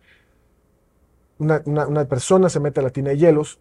[1.40, 3.60] una, una persona se mete a la tina de hielos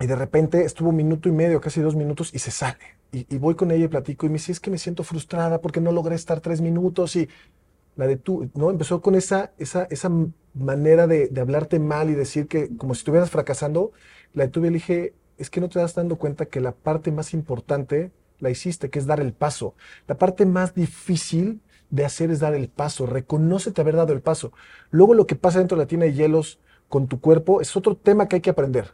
[0.00, 3.38] y de repente estuvo un minuto y medio, casi dos minutos, y se sale y,
[3.38, 5.92] voy con ella y platico y me dice, es que me siento frustrada porque no
[5.92, 7.28] logré estar tres minutos y
[7.96, 8.70] la de tú, ¿no?
[8.70, 10.10] Empezó con esa, esa, esa
[10.52, 13.92] manera de, de, hablarte mal y decir que como si estuvieras fracasando.
[14.34, 17.10] La detuve y le dije, es que no te das dando cuenta que la parte
[17.10, 19.74] más importante la hiciste, que es dar el paso.
[20.06, 24.52] La parte más difícil de hacer es dar el paso, reconócete haber dado el paso.
[24.90, 27.96] Luego lo que pasa dentro de la tina de hielos con tu cuerpo es otro
[27.96, 28.92] tema que hay que aprender.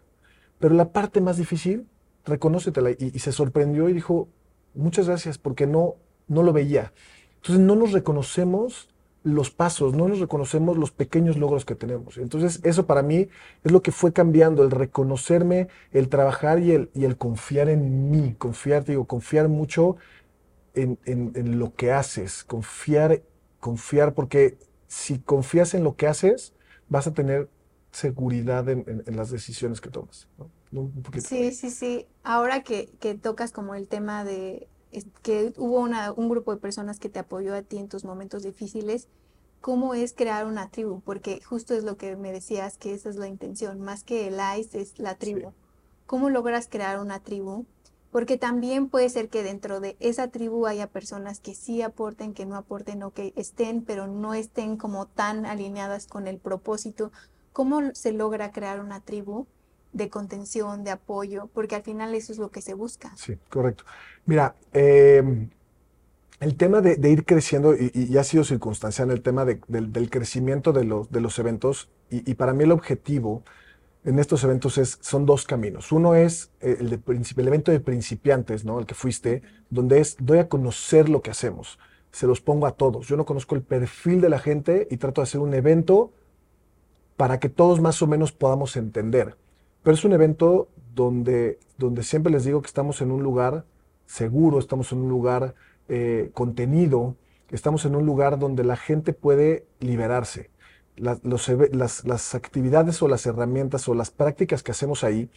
[0.63, 1.89] Pero la parte más difícil,
[2.25, 2.93] reconócetela.
[2.93, 4.29] Y, se sorprendió y dijo,
[4.75, 5.97] muchas gracias, porque no,
[6.29, 6.93] no lo veía.
[7.35, 8.89] Entonces no nos reconocemos
[9.25, 12.17] los pasos, no nos reconocemos los pequeños logros que tenemos.
[12.17, 13.29] Entonces, eso para mí
[13.65, 18.13] es lo que fue cambiando, el reconocerme, el trabajar y el, y el confiar en
[18.13, 19.97] mí, confiar, digo, confiar mucho
[20.75, 23.21] en, en, lo que haces, confiar,
[23.59, 26.55] confiar, porque si confías en lo que haces,
[26.89, 27.49] vas a tener
[27.93, 30.27] seguridad en, las decisiones que tomas.
[31.23, 32.07] sí, sí, sí.
[32.25, 34.69] Ahora que, que tocas como el tema de
[35.23, 39.09] que hubo un grupo de personas que te apoyó a ti en tus momentos difíciles,
[39.61, 41.01] ¿cómo es crear una tribu?
[41.01, 44.39] Porque justo es lo que me decías, que esa es la intención, más que el
[44.59, 45.53] ICE es la tribu.
[46.07, 47.65] ¿Cómo logras crear una tribu?
[48.11, 52.45] Porque también puede ser que dentro de esa tribu haya personas que sí aporten, que
[52.45, 57.11] no aporten o que estén, pero no estén como tan alineadas con el propósito.
[57.53, 59.47] ¿Cómo se logra crear una tribu?
[59.93, 63.13] de contención, de apoyo, porque al final eso es lo que se busca.
[63.17, 63.85] Sí, correcto.
[64.25, 65.51] Mira, em,
[66.41, 71.39] el tema de, ir creciendo, y, ha sido circunstancial, el tema del, crecimiento de los,
[71.39, 73.43] eventos, y, para mí el objetivo
[74.05, 75.93] en estos eventos es, son dos caminos.
[75.93, 78.81] Uno es eh, el, de, el evento de principiantes, ¿no?
[78.81, 81.79] El que fuiste, donde es, doy a conocer lo que hacemos.
[82.11, 83.07] Se los pongo a todos.
[83.07, 86.13] Yo no conozco el perfil de la gente y trato de hacer un evento
[87.17, 89.37] para que todos más o menos podamos entender.
[89.83, 93.65] Pero es un evento donde, donde siempre les digo que estamos en un lugar
[94.07, 95.55] seguro, estamos en un lugar
[95.89, 97.17] eh, contenido,
[97.51, 100.51] estamos en un lugar donde la gente puede liberarse.
[100.97, 101.25] las,
[102.05, 105.31] las, actividades o las herramientas o las prácticas que hacemos ahí,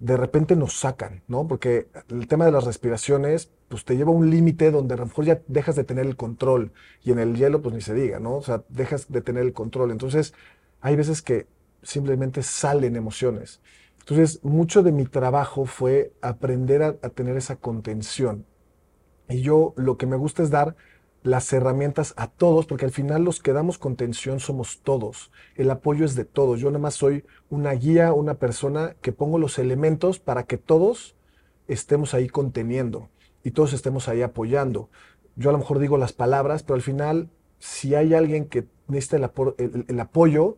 [0.00, 1.46] de repente nos sacan, ¿no?
[1.46, 5.06] Porque el tema de las respiraciones, pues te lleva a un límite donde a lo
[5.06, 6.72] mejor ya dejas de tener el control.
[7.04, 8.36] Y en el hielo, pues ni se diga, ¿no?
[8.36, 9.90] O sea, dejas de tener el control.
[9.90, 10.32] Entonces,
[10.80, 11.46] hay veces que
[11.82, 13.60] simplemente salen emociones.
[14.00, 18.46] Entonces, mucho de mi trabajo fue aprender a, tener esa contención.
[19.28, 20.74] Y yo lo que me gusta es dar
[21.22, 25.30] las herramientas a todos, porque al final los que damos contención somos todos.
[25.54, 26.60] El apoyo es de todos.
[26.60, 31.14] Yo nada más soy una guía, una persona que pongo los elementos para que todos
[31.68, 33.10] estemos ahí conteniendo
[33.44, 34.88] y todos estemos ahí apoyando.
[35.36, 39.16] Yo a lo mejor digo las palabras, pero al final, si hay alguien que necesita
[39.18, 40.56] el apoyo,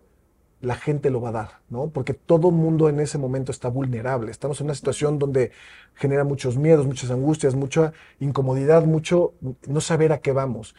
[0.62, 1.88] la gente lo va a dar, ¿no?
[1.90, 4.30] Porque todo mundo en ese momento está vulnerable.
[4.30, 5.50] Estamos en una situación donde
[5.94, 9.34] genera muchos miedos, muchas angustias, mucha incomodidad, mucho
[9.66, 10.76] no saber a qué vamos.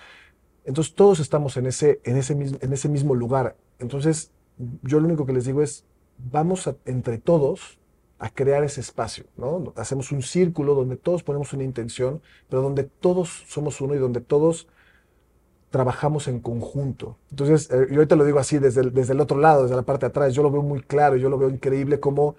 [0.64, 3.58] Entonces todos estamos en ese, en ese, en ese mismo lugar.
[3.78, 4.32] Entonces
[4.84, 5.86] yo lo único que les digo es,
[6.18, 7.78] vamos entre todos
[8.20, 9.74] a crear ese espacio, ¿no?
[9.76, 14.22] Hacemos un círculo donde todos ponemos una intención, pero donde todos somos uno y donde
[14.22, 14.70] todos
[15.74, 17.18] trabajamos en conjunto.
[17.32, 19.82] Entonces, eh, yo ahorita lo digo así desde el, desde el otro lado, desde la
[19.82, 22.36] parte de atrás, yo lo veo muy claro, yo lo veo increíble cómo,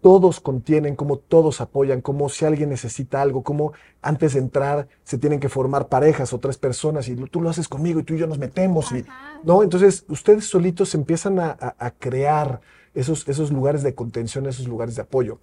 [0.00, 5.18] todos contienen, cómo todos apoyan, cómo si alguien necesita algo, cómo antes de entrar se
[5.18, 8.18] tienen que formar parejas o tres personas y tú lo haces conmigo y tú y
[8.18, 8.90] yo nos metemos.
[8.92, 9.04] Y,
[9.44, 9.62] ¿no?
[9.62, 12.62] Entonces, ustedes solitos empiezan a, a, crear
[12.94, 15.40] esos, esos lugares de contención, esos lugares de apoyo.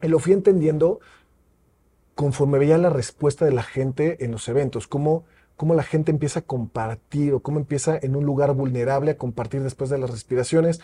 [0.00, 1.00] Y lo fui entendiendo
[2.14, 6.40] conforme veía la respuesta de la gente en los eventos, cómo cómo la gente empieza
[6.40, 10.80] a compartir o cómo empieza en un lugar vulnerable a compartir después de las respiraciones,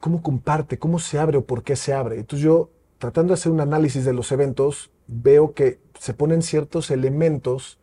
[0.00, 2.18] cómo comparte, cómo se abre o por qué se abre.
[2.18, 6.90] Entonces yo, tratando de hacer un análisis de los eventos, veo que se ponen ciertos
[6.90, 7.78] elementos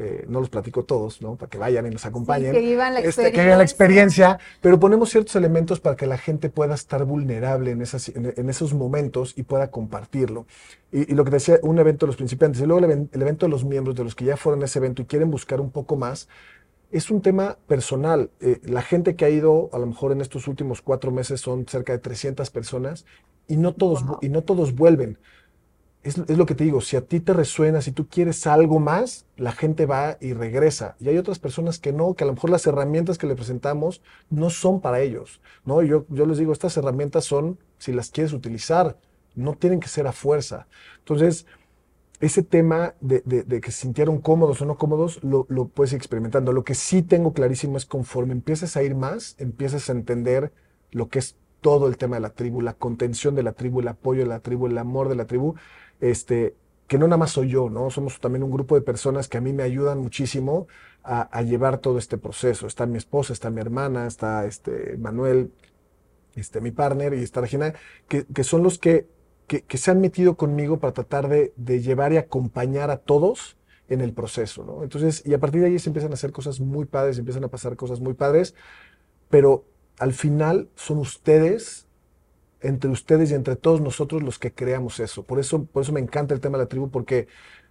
[0.00, 1.34] eh, no los platico todos, ¿no?
[1.34, 2.52] Para que vayan y nos acompañen.
[2.52, 6.50] que vivan la este, que la experiencia, pero ponemos ciertos elementos para que la gente
[6.50, 10.46] pueda estar vulnerable en, esas, en, esos momentos y pueda compartirlo.
[10.92, 13.64] Y, lo que decía, un evento de los principiantes, y luego el, evento de los
[13.64, 16.28] miembros, de los que ya fueron a ese evento y quieren buscar un poco más,
[16.92, 18.30] es un tema personal.
[18.40, 21.66] Eh, la gente que ha ido, a lo mejor en estos últimos cuatro meses son
[21.66, 23.04] cerca de 300 personas
[23.48, 25.18] y no todos, y no todos vuelven
[26.08, 29.26] es, lo que te digo, si a ti te resuena, si tú quieres algo más,
[29.36, 30.96] la gente va y regresa.
[31.00, 34.02] Y hay otras personas que no, que a lo mejor las herramientas que le presentamos
[34.30, 35.40] no son para ellos.
[35.64, 35.82] ¿no?
[35.82, 38.98] Yo, yo les digo, estas herramientas son, si las quieres utilizar,
[39.34, 40.66] no tienen que ser a fuerza.
[40.98, 41.46] Entonces,
[42.20, 43.22] ese tema de,
[43.60, 46.52] que se sintieron cómodos o no cómodos, lo, lo, puedes ir experimentando.
[46.52, 50.52] Lo que sí tengo clarísimo es conforme empieces a ir más, empiezas a entender
[50.90, 53.88] lo que es todo el tema de la tribu, la contención de la tribu, el
[53.88, 55.54] apoyo de la tribu, el amor de la tribu,
[56.00, 56.54] este,
[56.86, 57.90] que no nada más soy yo, ¿no?
[57.90, 60.66] Somos también un grupo de personas que a mí me ayudan muchísimo
[61.02, 62.66] a, llevar todo este proceso.
[62.66, 65.52] Está mi esposa, está mi hermana, está este Manuel,
[66.34, 67.74] este, mi partner y está Regina,
[68.08, 69.06] que, que son los que,
[69.48, 73.56] que, se han metido conmigo para tratar de, llevar y acompañar a todos
[73.88, 74.82] en el proceso, ¿no?
[74.82, 77.48] Entonces, y a partir de ahí se empiezan a hacer cosas muy padres, empiezan a
[77.48, 78.54] pasar cosas muy padres,
[79.30, 79.64] pero
[79.98, 81.87] al final son ustedes,
[82.60, 85.22] entre ustedes y entre todos nosotros los que creamos eso.
[85.22, 87.28] Por eso, por eso me encanta el tema de la tribu, porque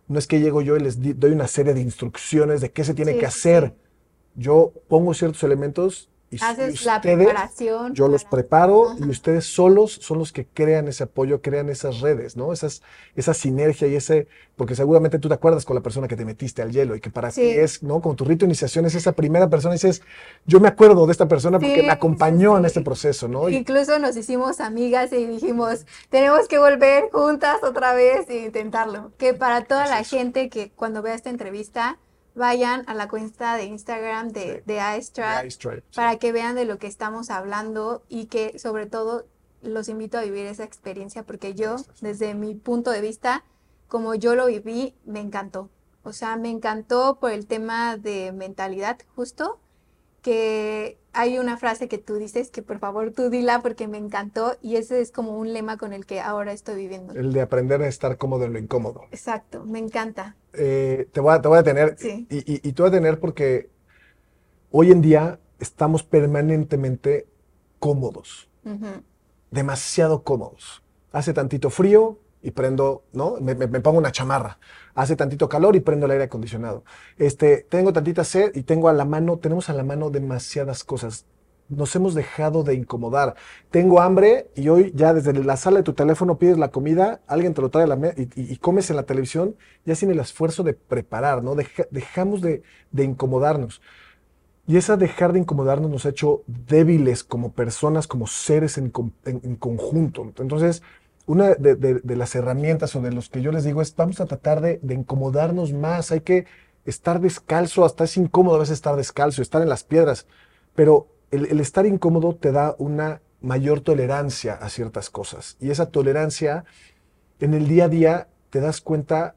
[0.08, 2.94] no es que llego yo y les doy una serie de instrucciones de qué se
[2.94, 3.74] tiene que hacer.
[4.36, 7.94] Yo pongo ciertos elementos y, Haces la preparación.
[7.94, 12.36] Yo los preparo y ustedes solos son los que crean ese apoyo, crean esas redes,
[12.36, 12.52] ¿no?
[12.52, 12.82] Esas,
[13.16, 16.62] esa sinergia y ese, porque seguramente tú te acuerdas con la persona que te metiste
[16.62, 18.02] al hielo y que para ti es, ¿no?
[18.02, 20.02] Con tu rito de iniciación es esa primera persona y dices,
[20.46, 23.48] yo me acuerdo de esta persona porque me acompañó en este proceso, ¿no?
[23.48, 29.12] Incluso nos hicimos amigas y dijimos, tenemos que volver juntas otra vez e intentarlo.
[29.18, 31.98] Que para toda la gente que cuando vea esta entrevista,
[32.38, 37.30] vayan a la cuenta de Instagram de, de para que vean de lo que estamos
[37.30, 39.26] hablando y que sobre todo
[39.62, 43.44] los invito a vivir esa experiencia porque yo, desde mi punto de vista,
[43.88, 45.70] como yo lo viví, me encantó.
[46.04, 49.60] O sea, me encantó por el tema de mentalidad justo,
[50.22, 54.56] que hay una frase que tú dices que por favor tú dila porque me encantó
[54.62, 57.14] y ese es como un lema con el que ahora estoy viviendo.
[57.14, 59.06] El de aprender a estar cómodo en lo incómodo.
[59.12, 60.36] Exacto, me encanta.
[60.58, 63.70] Eh, te, voy a, te voy a tener y, y, te voy a tener porque
[64.72, 67.28] hoy en día estamos permanentemente
[67.80, 68.50] cómodos,
[69.52, 70.84] demasiado cómodos.
[71.12, 73.36] Hace tantito frío, y prendo, ¿no?
[73.42, 74.60] Me, pongo una chamarra.
[74.96, 76.84] Hace tantito calor y prendo el aire acondicionado.
[77.18, 81.26] Este, tengo tantita sed y tengo a la mano, tenemos a la mano demasiadas cosas.
[81.70, 83.36] Nos hemos dejado de incomodar.
[83.72, 87.54] Tengo hambre y hoy ya desde la sala de tu teléfono pides la comida, alguien
[87.54, 91.44] te lo trae mesa y, comes en la televisión, ya sin el esfuerzo de preparar,
[91.44, 91.56] ¿no?
[91.92, 92.64] dejamos de,
[92.98, 93.82] incomodarnos.
[94.66, 100.26] Y esa dejar de incomodarnos nos ha hecho débiles como personas, como seres en, conjunto.
[100.38, 100.84] Entonces,
[101.26, 104.62] una de, las herramientas o de los que yo les digo es, vamos a tratar
[104.62, 106.46] de, incomodarnos más, hay que
[106.86, 110.26] estar descalzo, hasta es incómodo a veces estar descalzo, estar en las piedras,
[110.74, 115.58] pero el, estar incómodo te da una mayor tolerancia a ciertas cosas.
[115.60, 116.66] Y esa tolerancia
[117.40, 119.36] en el día a día te das cuenta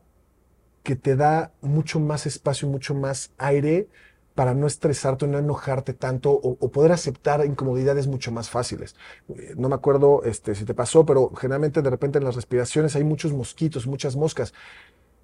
[0.83, 3.88] que te da mucho más espacio, mucho más aire
[4.35, 8.96] para no estresarte, no enojarte tanto o, poder aceptar incomodidades mucho más fáciles.
[9.29, 12.96] Eh, no me acuerdo este, si te pasó, pero generalmente de repente en las respiraciones
[12.96, 14.55] hay muchos mosquitos, muchas moscas,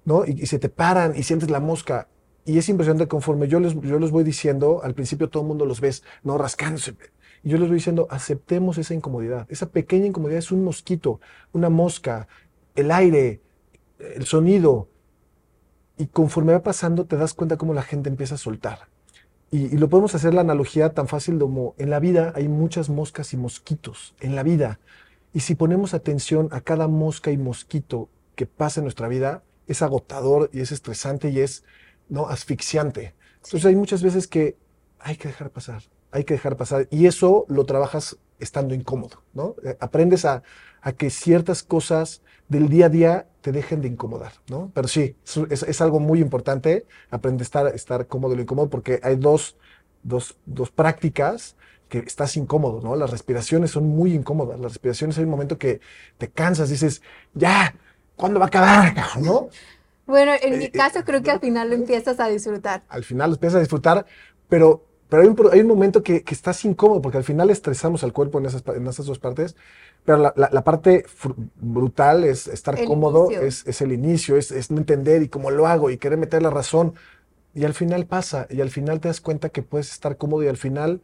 [0.05, 0.23] ¿no?
[0.25, 2.07] Y, se te paran y sientes la mosca.
[2.47, 5.65] Y es impresionante conforme yo les, yo les voy diciendo, al principio todo el mundo
[5.65, 6.39] los ves, ¿no?
[6.39, 6.95] Rascándose.
[7.43, 9.45] Y yo les voy diciendo, aceptemos esa incomodidad.
[9.49, 11.19] Esa pequeña incomodidad es un mosquito,
[11.53, 12.27] una mosca,
[12.73, 13.41] el aire,
[13.99, 14.89] el sonido.
[15.99, 18.87] Y conforme va pasando, te das cuenta cómo la gente empieza a soltar
[19.49, 23.33] y, lo podemos hacer la analogía tan fácil como en la vida hay muchas moscas
[23.33, 24.79] y mosquitos, en la vida.
[25.33, 29.81] Y si ponemos atención a cada mosca y mosquito que pasa en nuestra vida, es
[29.81, 31.63] agotador y es estresante y es
[32.09, 32.27] ¿no?
[32.27, 33.15] asfixiante.
[33.35, 34.57] Entonces hay muchas veces que
[34.99, 36.87] hay que dejar pasar, hay que dejar pasar.
[36.91, 39.55] Y eso lo trabajas estando incómodo, ¿no?
[39.63, 40.43] Eh, aprendes a,
[40.81, 44.71] a que ciertas cosas del día a día te dejen de incomodar, ¿no?
[44.73, 45.15] Pero sí,
[45.49, 49.15] es, es algo muy importante, aprender a estar, estar cómodo y lo incómodo, porque hay
[49.15, 49.57] dos,
[50.03, 51.55] dos, dos prácticas
[51.89, 52.95] que estás incómodo, ¿no?
[52.95, 54.59] Las respiraciones son muy incómodas.
[54.59, 55.79] Las respiraciones hay un momento que
[56.17, 57.01] te cansas, dices,
[57.33, 57.73] ya,
[58.15, 59.49] ¿cuándo va a acabar, ¿no?
[60.07, 62.83] Bueno, en mi eh, caso creo que al final lo empiezas a disfrutar.
[62.89, 64.05] Al final lo empiezas a disfrutar,
[64.49, 65.21] pero pero
[65.53, 68.61] hay un, momento que, que, estás incómodo, porque al final estresamos al cuerpo en esas,
[68.67, 69.55] en esas dos partes,
[70.03, 71.05] pero la, la, parte
[71.55, 75.65] brutal es estar cómodo, es, es, el inicio, es, es, no entender y cómo lo
[75.65, 76.93] hago y querer meter la razón.
[77.53, 80.47] Y al final pasa, y al final te das cuenta que puedes estar cómodo y
[80.47, 81.01] al final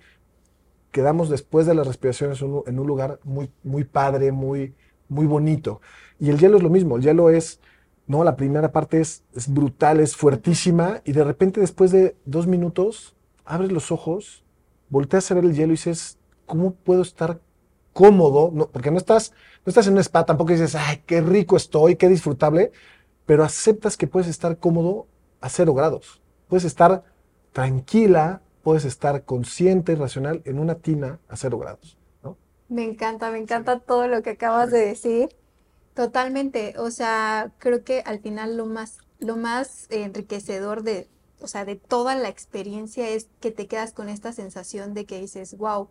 [0.91, 4.73] quedamos después de las respiraciones en un, lugar muy, muy padre, muy,
[5.07, 5.81] muy bonito.
[6.19, 7.61] Y el hielo es lo mismo, el hielo es,
[8.05, 12.47] no, la primera parte es, es brutal, es fuertísima, y de repente después de dos
[12.47, 14.43] minutos abres los ojos,
[14.89, 17.39] volteas a ver el hielo y dices, ¿cómo puedo estar
[17.93, 18.51] cómodo?
[18.53, 19.31] No, porque no estás,
[19.65, 22.71] no estás en un spa, tampoco dices, ay, qué rico estoy, qué disfrutable,
[23.25, 25.07] pero aceptas que puedes estar cómodo
[25.39, 26.21] a cero grados.
[26.47, 27.03] Puedes estar
[27.53, 31.97] tranquila, puedes estar consciente y racional en una tina a cero grados.
[32.21, 32.37] ¿no?
[32.67, 35.29] Me encanta, me encanta todo lo que acabas de decir.
[35.93, 36.75] Totalmente.
[36.77, 41.07] O sea, creo que al final lo más, lo más enriquecedor de,
[41.39, 45.19] o sea, de toda la experiencia es que te quedas con esta sensación de que
[45.19, 45.89] dices, wow,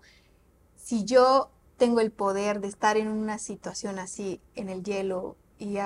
[0.77, 5.79] si yo tengo el poder de estar en una situación así, en el hielo, y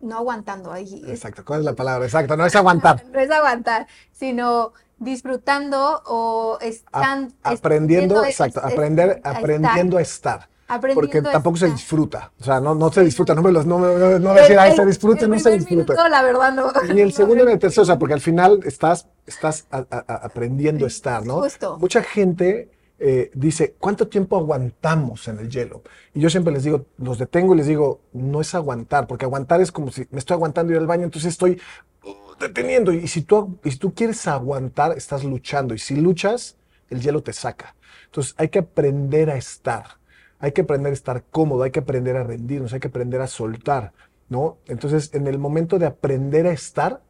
[0.00, 1.04] no aguantando ahí.
[1.06, 2.06] Exacto, ¿cuál es la palabra?
[2.06, 3.04] Exacto, no es aguantar.
[3.12, 10.48] no es aguantar, sino disfrutando o están aprendiendo, exacto, aprender, aprendiendo a estar.
[10.94, 12.32] Porque tampoco se disfruta.
[12.38, 14.84] O sea, no, no se disfruta, no me los, no, no, no decir, ay, se
[14.84, 16.08] disfruta, no se disfruta.
[16.08, 16.72] la verdad, no.
[16.92, 20.88] Ni el segundo ni el tercero, o sea, porque al final estás, estás aprendiendo a
[20.88, 21.40] estar, ¿no?
[21.40, 21.78] Justo.
[21.78, 25.82] Mucha gente eh, dice, ¿cuánto tiempo aguantamos en el hielo?
[26.12, 29.60] Y yo siempre les digo, los detengo y les digo, no es aguantar, porque aguantar
[29.62, 31.60] es como si me estoy aguantando ir al baño, entonces estoy
[32.04, 32.92] uh, deteniendo.
[32.92, 35.74] Y si tú, y si tú quieres aguantar, estás luchando.
[35.74, 36.56] Y si luchas,
[36.90, 37.74] el hielo te saca.
[38.06, 39.97] Entonces hay que aprender a estar
[40.38, 43.26] hay que aprender a estar cómodo, hay que aprender a rendirnos, hay que aprender a
[43.26, 43.92] soltar,
[44.28, 44.58] ¿no?
[44.66, 47.02] Entonces, en el momento de aprender a estar,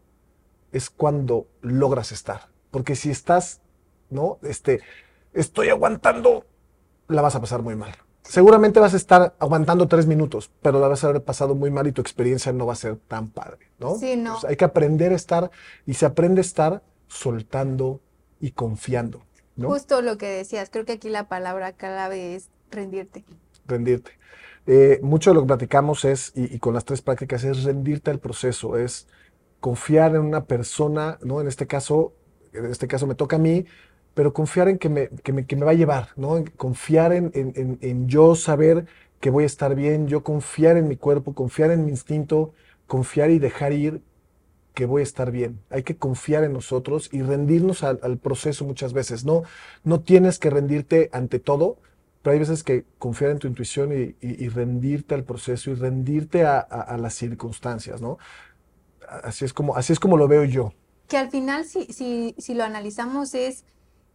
[0.73, 2.49] es cuando logras estar.
[2.71, 3.61] Porque si estás,
[4.11, 4.39] ¿no?
[4.43, 4.81] Este,
[5.33, 6.45] estoy aguantando,
[7.09, 7.95] la vas a pasar muy mal.
[8.23, 11.87] Seguramente vas a estar aguantando tres minutos, pero la vas a haber pasado muy mal
[11.87, 13.97] y tu experiencia no va a ser tan padre, ¿no?
[13.97, 14.39] Sí, no.
[14.47, 15.51] hay que aprender a estar
[15.87, 18.01] y se aprende a estar soltando
[18.39, 19.23] y confiando.
[19.57, 19.69] ¿no?
[19.69, 23.25] Justo lo que decías, creo que aquí la palabra clave es rendirte.
[23.67, 24.13] Rendirte.
[24.67, 28.19] Eh, mucho de lo que platicamos es, y, con las tres prácticas, es rendirte al
[28.19, 29.07] proceso, es
[29.61, 31.41] confiar en una persona, ¿no?
[31.41, 32.13] En este caso,
[32.53, 33.65] en este caso me toca a mí,
[34.15, 36.45] pero confiar en que me, que me, que me va a llevar, ¿no?
[36.57, 38.87] Confiar en, en, en, yo saber
[39.21, 42.53] que voy a estar bien, yo confiar en mi cuerpo, confiar en mi instinto,
[42.87, 44.03] confiar y dejar ir
[44.75, 45.61] que voy a estar bien.
[45.71, 49.25] Hay que confiar en nosotros y rendirnos al, al proceso muchas veces.
[49.25, 49.45] No,
[49.83, 51.79] no tienes que rendirte ante todo,
[52.29, 56.95] pero hay veces que confiar en tu intuición y, rendirte al proceso y rendirte a,
[57.01, 58.19] las circunstancias, ¿no?
[59.09, 60.75] Así es, como, así es como lo veo yo.
[61.07, 63.65] Que al final, si, si, si lo analizamos, es,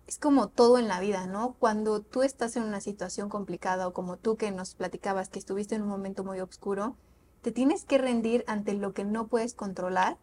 [0.05, 1.55] es como todo en la vida, ¿no?
[1.57, 5.73] Cuando tú estás en una situación complicada o como tú que nos platicabas que estuviste
[5.73, 6.95] en un momento muy oscuro,
[7.41, 10.19] te tienes que rendir ante lo que no puedes controlar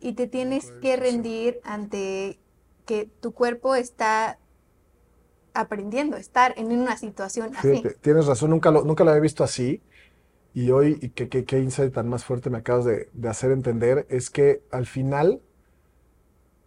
[0.00, 2.38] y te tienes que rendir ante
[2.84, 4.38] que tu cuerpo está
[5.54, 7.82] aprendiendo, estar en una situación así.
[8.00, 9.82] Tienes razón, nunca lo, nunca lo había visto así.
[10.54, 14.62] Y hoy, y qué insight tan más fuerte me acabas de, hacer entender, es que
[14.70, 15.40] al final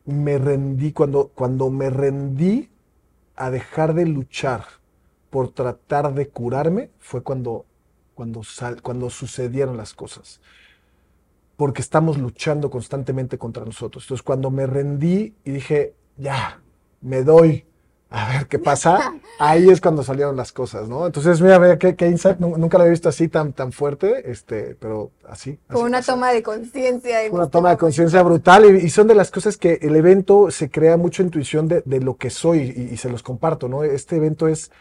[0.06, 2.70] me rendí, cuando, cuando me rendí
[3.36, 4.66] a dejar de luchar
[5.30, 7.66] por tratar de curarme, fue cuando,
[8.16, 8.42] cuando,
[8.82, 10.42] cuando sucedieron las cosas.
[11.56, 14.06] Porque estamos luchando constantemente contra nosotros.
[14.06, 16.62] Entonces, cuando me rendí y dije, ya,
[17.02, 17.66] me doy,
[18.16, 21.06] a ver qué pasa, ahí es cuando salieron las cosas, ¿no?
[21.06, 24.78] Entonces, mira, mira qué, qué insight, nunca lo había visto así tan, tan fuerte, este,
[24.80, 25.60] pero así.
[25.68, 27.18] Fue una toma de conciencia.
[27.30, 30.70] Una este toma de conciencia brutal y, son de las cosas que el evento se
[30.70, 33.84] crea mucha intuición de, de lo que soy y, y, se los comparto, ¿no?
[33.84, 34.72] Este evento es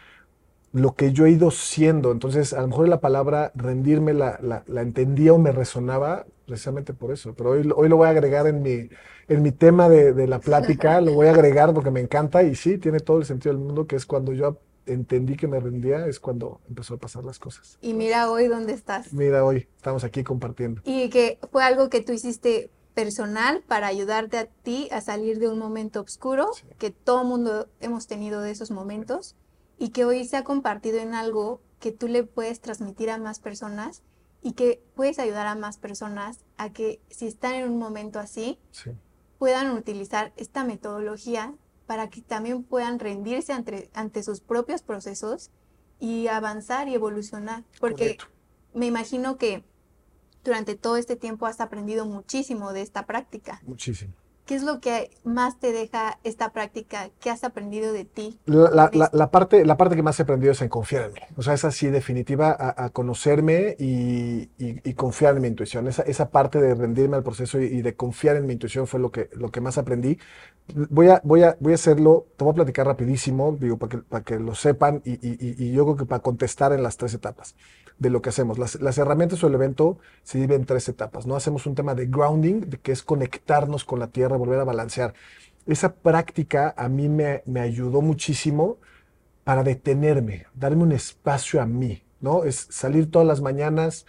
[0.71, 4.63] lo que yo he ido siendo, entonces a lo mejor la palabra rendirme la, la,
[4.69, 8.47] la entendía o me resonaba precisamente por eso, pero hoy, hoy lo voy a agregar
[8.47, 8.89] en mi
[9.29, 12.79] en mi tema de, la plática, lo voy a agregar porque me encanta y sí,
[12.79, 16.21] tiene todo el sentido del mundo, que es cuando yo entendí que me rendía, es
[16.21, 17.79] cuando empezó a pasar las cosas.
[17.81, 19.13] Y mira hoy dónde estás.
[19.13, 20.83] Mira hoy, estamos aquí compartiendo.
[20.85, 25.49] Y que fue algo que tú hiciste personal para ayudarte a ti a salir de
[25.49, 29.37] un momento oscuro, que todo mundo hemos tenido de esos momentos,
[29.79, 33.41] y que hoy se ha compartido en algo que tú le puedes transmitir a más
[33.41, 34.03] personas
[34.43, 38.59] y que puedes ayudar a más personas a que si están en un momento así,
[38.71, 38.93] sí
[39.39, 41.55] puedan utilizar esta metodología
[41.87, 45.51] para que también puedan rendirse ante, ante sus propios procesos
[46.01, 47.65] y avanzar y evolucionar.
[47.81, 48.19] Porque
[48.73, 49.65] me imagino que
[50.43, 53.61] durante todo este tiempo has aprendido muchísimo de esta práctica.
[53.65, 54.15] Muchísimo.
[54.47, 57.09] ¿Qué es lo que más te deja esta práctica?
[57.19, 58.39] ¿Qué has aprendido de ti?
[58.45, 61.21] La, parte, la parte que más he aprendido es en confiar en mí.
[61.37, 65.89] O sea, es así definitiva a, conocerme y, confiar en mi intuición.
[65.89, 69.11] Esa, esa parte de rendirme al proceso y, de confiar en mi intuición fue lo
[69.11, 70.19] que, lo que más aprendí.
[70.91, 73.99] Voy a, voy, a, voy a hacerlo, te voy a platicar rapidísimo, digo, para que,
[73.99, 77.55] para que lo sepan y yo creo que para contestar en las tres etapas
[77.99, 78.59] de lo que hacemos.
[78.59, 81.27] Las, herramientas o el evento se dividen en tres etapas.
[81.27, 81.37] ¿no?
[81.37, 85.15] Hacemos un tema de grounding, que es conectarnos con la tierra, volver a balancear.
[85.67, 88.79] Esa práctica a mí me, ayudó muchísimo
[89.45, 92.45] para detenerme, darme un espacio a mí, ¿no?
[92.45, 94.07] Es salir todas las mañanas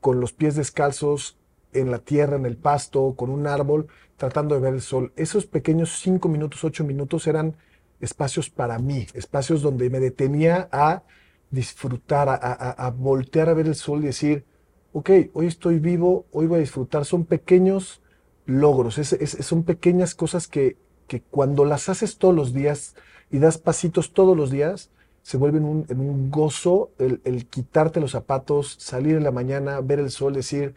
[0.00, 1.38] con los pies descalzos
[1.72, 5.12] en la tierra, en el pasto, con un árbol, tratando de ver el sol.
[5.16, 7.56] Esos pequeños cinco minutos, ocho minutos eran
[8.00, 11.02] espacios para mí, espacios donde me detenía a
[11.50, 14.44] disfrutar, a, voltear a ver el sol y decir,
[14.92, 17.04] ok, hoy estoy vivo, hoy voy a disfrutar.
[17.04, 18.02] Son pequeños
[18.46, 20.76] logros, son pequeñas cosas que,
[21.06, 22.94] que, cuando las haces todos los días
[23.30, 24.90] y das pasitos todos los días,
[25.22, 29.98] se vuelven un, en un gozo el, quitarte los zapatos, salir en la mañana, ver
[29.98, 30.74] el sol, decir,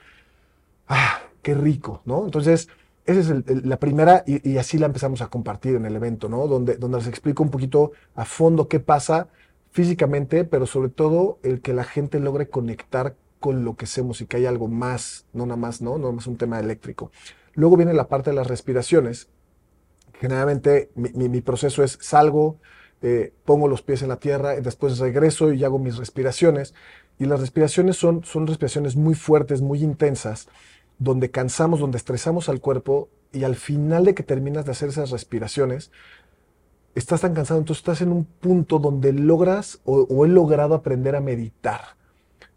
[0.87, 2.25] ah, qué rico, ¿no?
[2.25, 2.67] Entonces,
[3.05, 6.47] esa es la primera y, y, así la empezamos a compartir en el evento, ¿no?
[6.47, 9.29] Donde, donde les explico un poquito a fondo qué pasa
[9.71, 14.27] físicamente, pero sobre todo el que la gente logre conectar con lo que hacemos y
[14.27, 15.97] que hay algo más, no nada más, ¿no?
[15.97, 17.11] No es un tema eléctrico.
[17.53, 19.29] Luego viene la parte de las respiraciones.
[20.13, 22.59] Generalmente mi, proceso es salgo,
[23.01, 26.75] eh, pongo los pies en la tierra, después regreso y hago mis respiraciones.
[27.17, 30.47] Y las respiraciones son, son respiraciones muy fuertes, muy intensas,
[30.99, 35.09] donde cansamos, donde estresamos al cuerpo y al final de que terminas de hacer esas
[35.09, 35.91] respiraciones,
[36.95, 41.21] estás tan cansado, entonces estás en un punto donde logras o, he logrado aprender a
[41.21, 41.81] meditar.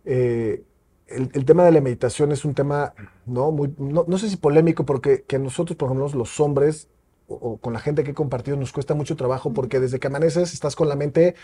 [0.05, 0.65] Eh,
[1.07, 2.95] el, tema de la meditación es un tema,
[3.27, 6.89] no, muy, no, sé si polémico, porque que a nosotros, por ejemplo, los hombres,
[7.29, 10.53] o, con la gente que he compartido, nos cuesta mucho trabajo, porque desde que amaneces
[10.53, 11.35] estás con la mente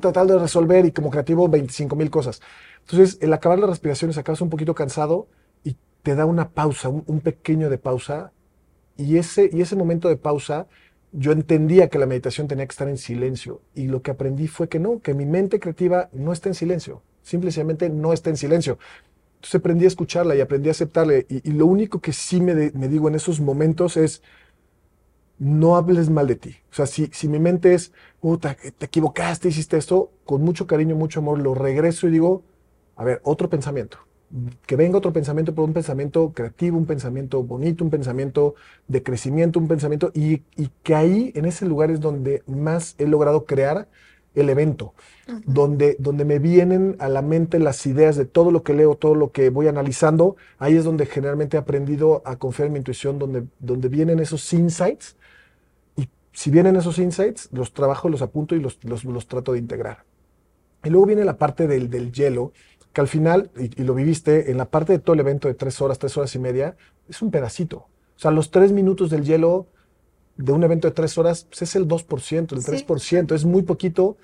[0.00, 2.40] tratando de resolver y como creativo 25 mil cosas.
[2.80, 5.28] Entonces, el acabar las respiraciones acabas un poquito cansado
[5.64, 8.32] y te da una pausa, un, un pequeño de pausa,
[9.00, 10.66] y ese, y ese momento de pausa
[11.12, 14.68] yo entendía que la meditación tenía que estar en silencio y lo que aprendí fue
[14.68, 18.78] que no, que mi mente creativa no está en silencio, simplemente no está en silencio.
[19.36, 23.08] Entonces aprendí a escucharla y aprendí a aceptarle y, lo único que sí me, digo
[23.08, 24.22] en esos momentos es,
[25.38, 26.56] no hables mal de ti.
[26.70, 31.20] O sea, si, mi mente es, puta, te equivocaste, hiciste esto, con mucho cariño, mucho
[31.20, 32.42] amor, lo regreso y digo,
[32.96, 33.98] a ver, otro pensamiento
[34.66, 38.54] que venga otro pensamiento por un pensamiento creativo, un pensamiento bonito, un pensamiento
[38.86, 40.42] de crecimiento, un pensamiento, y,
[40.82, 43.88] que ahí, en ese lugar es donde más he logrado crear
[44.36, 44.94] el evento,
[45.44, 49.16] donde, donde me vienen a la mente las ideas de todo lo que leo, todo
[49.16, 53.18] lo que voy analizando, ahí es donde generalmente he aprendido a confiar en mi intuición,
[53.18, 55.16] donde, donde vienen esos insights,
[55.96, 60.04] y si vienen esos insights, los trabajo, los apunto y los, los, trato de integrar.
[60.84, 62.52] Y luego viene la parte del, del hielo,
[62.92, 65.80] que al final, y, lo viviste, en la parte de todo el evento de tres
[65.80, 66.76] horas, tres horas y media,
[67.08, 67.76] es un pedacito.
[67.76, 69.66] O sea, los tres minutos del hielo
[70.36, 74.16] de un evento de tres horas pues es el 2%, el 3%, es muy poquito,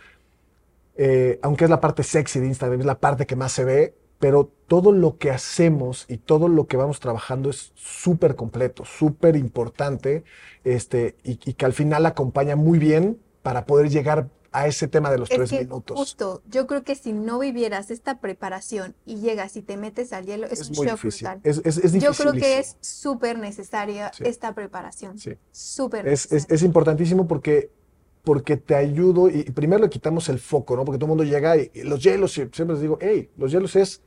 [0.97, 3.95] eh, aunque es la parte sexy de Instagram, es la parte que más se ve,
[4.19, 9.37] pero todo lo que hacemos y todo lo que vamos trabajando es súper completo, súper
[9.37, 10.25] importante,
[10.64, 15.11] este, y, y, que al final acompaña muy bien para poder llegar a ese tema
[15.11, 15.95] de los tres minutos.
[15.95, 20.25] Justo, yo creo que si no vivieras esta preparación y llegas y te metes al
[20.25, 21.29] hielo, es, un muy shock difícil.
[21.43, 25.19] Es, es, yo creo que es súper necesaria esta preparación.
[25.19, 25.33] Sí.
[25.53, 27.71] Súper es, es, importantísimo porque
[28.25, 30.87] porque te ayudo y primero le quitamos el foco, ¿no?
[30.87, 33.77] Porque todo el mundo llega y, y los hielos, siempre les digo, hey, los hielos
[33.77, 34.01] es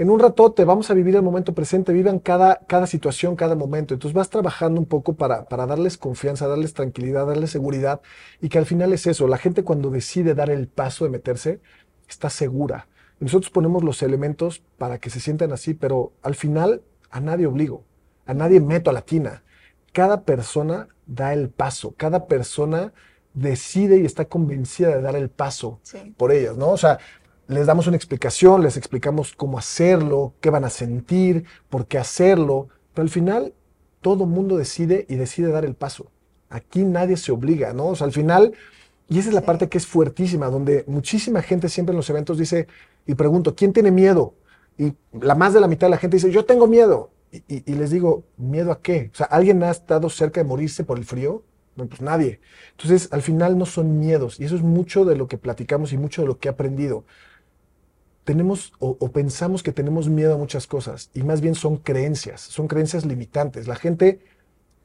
[0.00, 3.92] en un ratote vamos a vivir el momento presente, vivan cada, cada situación, cada momento.
[3.92, 8.00] Entonces vas trabajando un poco para, para darles confianza, darles tranquilidad, darles seguridad
[8.40, 11.60] y que al final es eso, la gente cuando decide dar el paso de meterse,
[12.08, 12.88] está segura.
[13.18, 16.80] nosotros ponemos los elementos para que se sientan así, pero al final
[17.10, 17.84] a nadie obligo,
[18.24, 19.42] a nadie meto a la tina.
[19.92, 22.94] Cada persona da el paso, cada persona
[23.34, 25.80] decide y está convencida de dar el paso
[26.16, 26.70] por ellas, ¿no?
[26.70, 26.98] O sea,
[27.50, 32.68] les damos una explicación, les explicamos cómo hacerlo, qué van a sentir, por qué hacerlo,
[32.94, 33.54] pero al final
[34.00, 36.12] todo mundo decide y decide dar el paso.
[36.48, 37.88] Aquí nadie se obliga, ¿no?
[37.88, 38.52] O sea, al final,
[39.08, 42.38] y esa es la parte que es fuertísima, donde muchísima gente siempre en los eventos
[42.38, 42.68] dice,
[43.04, 44.34] y pregunto, ¿quién tiene miedo?
[44.78, 47.10] Y la más de la mitad de la gente dice, yo tengo miedo.
[47.32, 49.10] Y, y les digo, ¿miedo a qué?
[49.12, 51.42] O sea, ¿alguien ha estado cerca de morirse por el frío?
[51.74, 52.40] No, pues nadie.
[52.72, 54.38] Entonces, al final no son miedos.
[54.38, 57.04] Y eso es mucho de lo que platicamos y mucho de lo que he aprendido
[58.30, 62.68] tenemos o, pensamos que tenemos miedo a muchas cosas y más bien son creencias, son
[62.68, 63.66] creencias limitantes.
[63.66, 64.20] La gente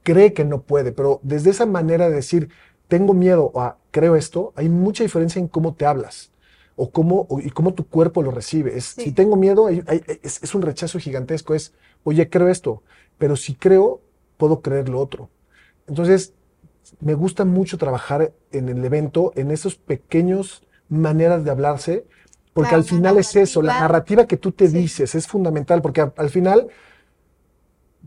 [0.01, 2.49] cree que no puede, pero desde esa manera de decir,
[2.87, 6.31] tengo miedo a creo esto, hay mucha diferencia en cómo te hablas
[6.75, 8.75] o cómo, y cómo tu cuerpo lo recibe.
[8.75, 11.71] Es, Si tengo miedo, es, es, un rechazo gigantesco, es,
[12.03, 12.81] oye, creo esto,
[13.19, 14.01] pero si creo,
[14.37, 15.29] puedo creer lo otro.
[15.85, 16.33] Entonces,
[16.99, 22.07] me gusta mucho trabajar en el evento, en esos pequeños maneras de hablarse,
[22.55, 26.29] porque al final es eso, la narrativa que tú te dices es fundamental, porque al
[26.29, 26.69] final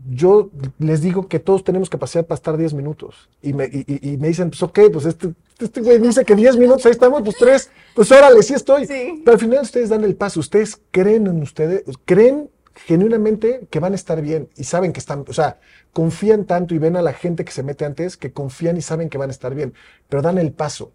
[0.09, 3.29] yo les digo que todos tenemos capacidad para estar 10 minutos.
[3.43, 6.83] Y me, y, me dicen, pues ok, pues este, este güey dice que 10 minutos,
[6.87, 8.87] ahí estamos, pues tres, pues órale, sí estoy.
[8.87, 13.91] Pero al final ustedes dan el paso, ustedes creen en ustedes, creen genuinamente que van
[13.91, 15.59] a estar bien y saben que están, o sea,
[15.93, 19.09] confían tanto y ven a la gente que se mete antes que confían y saben
[19.09, 19.75] que van a estar bien,
[20.07, 20.91] pero dan el paso,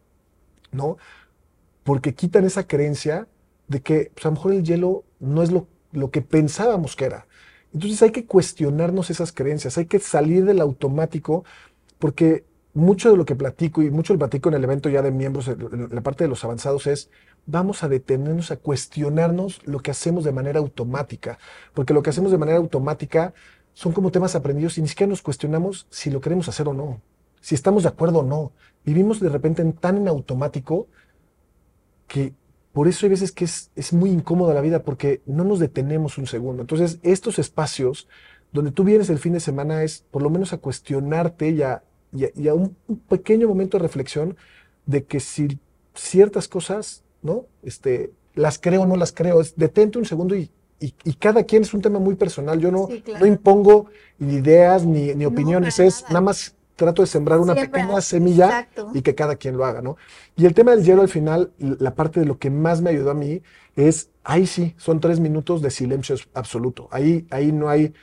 [0.72, 0.96] ¿no?
[1.84, 3.28] Porque quitan esa creencia
[3.68, 7.06] de que pues, a lo mejor el hielo no es lo, lo que pensábamos que
[7.06, 7.26] era.
[7.72, 11.44] Entonces hay que cuestionarnos esas creencias, hay que salir del automático,
[11.98, 15.10] porque mucho de lo que platico y mucho lo platico en el evento ya de
[15.10, 17.10] miembros, en la parte de los avanzados es,
[17.46, 21.38] vamos a detenernos a cuestionarnos lo que hacemos de manera automática,
[21.72, 23.34] porque lo que hacemos de manera automática
[23.72, 27.00] son como temas aprendidos y ni siquiera nos cuestionamos si lo queremos hacer o no,
[27.40, 28.52] si estamos de acuerdo o no.
[28.84, 30.88] Vivimos de repente tan en automático
[32.06, 32.34] que
[32.74, 36.18] por eso hay veces que es, es muy incómoda la vida porque no nos detenemos
[36.18, 36.60] un segundo.
[36.60, 38.08] Entonces, estos espacios
[38.52, 41.82] donde tú vienes el fin de semana es por lo menos a cuestionarte y a,
[42.52, 42.76] un,
[43.08, 44.36] pequeño momento de reflexión
[44.86, 45.60] de que si
[45.94, 47.46] ciertas cosas, ¿no?
[47.62, 50.50] Este, las creo o no las creo, es detente un segundo y,
[50.80, 52.58] y, cada quien es un tema muy personal.
[52.58, 52.88] Yo no,
[53.20, 53.86] no impongo
[54.18, 56.20] ni ideas ni, ni opiniones, es nada.
[56.20, 59.96] más trato de sembrar una pequeña semilla y que cada quien lo haga, ¿no?
[60.36, 63.10] Y el tema del hielo al final, la parte de lo que más me ayudó
[63.10, 63.42] a mí
[63.76, 66.88] es, ahí sí, son tres minutos de silencio absoluto.
[66.90, 67.94] Ahí, ahí no hay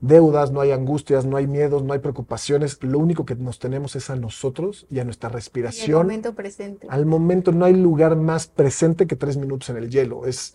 [0.00, 2.82] deudas, no hay angustias, no hay miedos, no hay preocupaciones.
[2.82, 6.00] Lo único que nos tenemos es a nosotros y a nuestra respiración.
[6.00, 6.86] al momento presente.
[6.90, 10.26] Al momento no hay lugar más presente que tres minutos en el hielo.
[10.26, 10.54] Es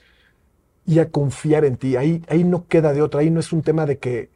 [0.86, 1.96] y a confiar en ti.
[1.96, 3.22] Ahí, ahí no queda de otra.
[3.22, 4.30] Ahí no es un tema de que,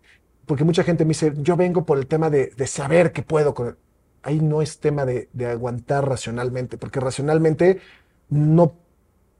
[0.48, 3.78] porque mucha gente me dice, yo vengo por el tema de, saber que puedo con
[4.24, 7.80] Ahí no es tema de, aguantar racionalmente, porque racionalmente
[8.30, 8.74] no,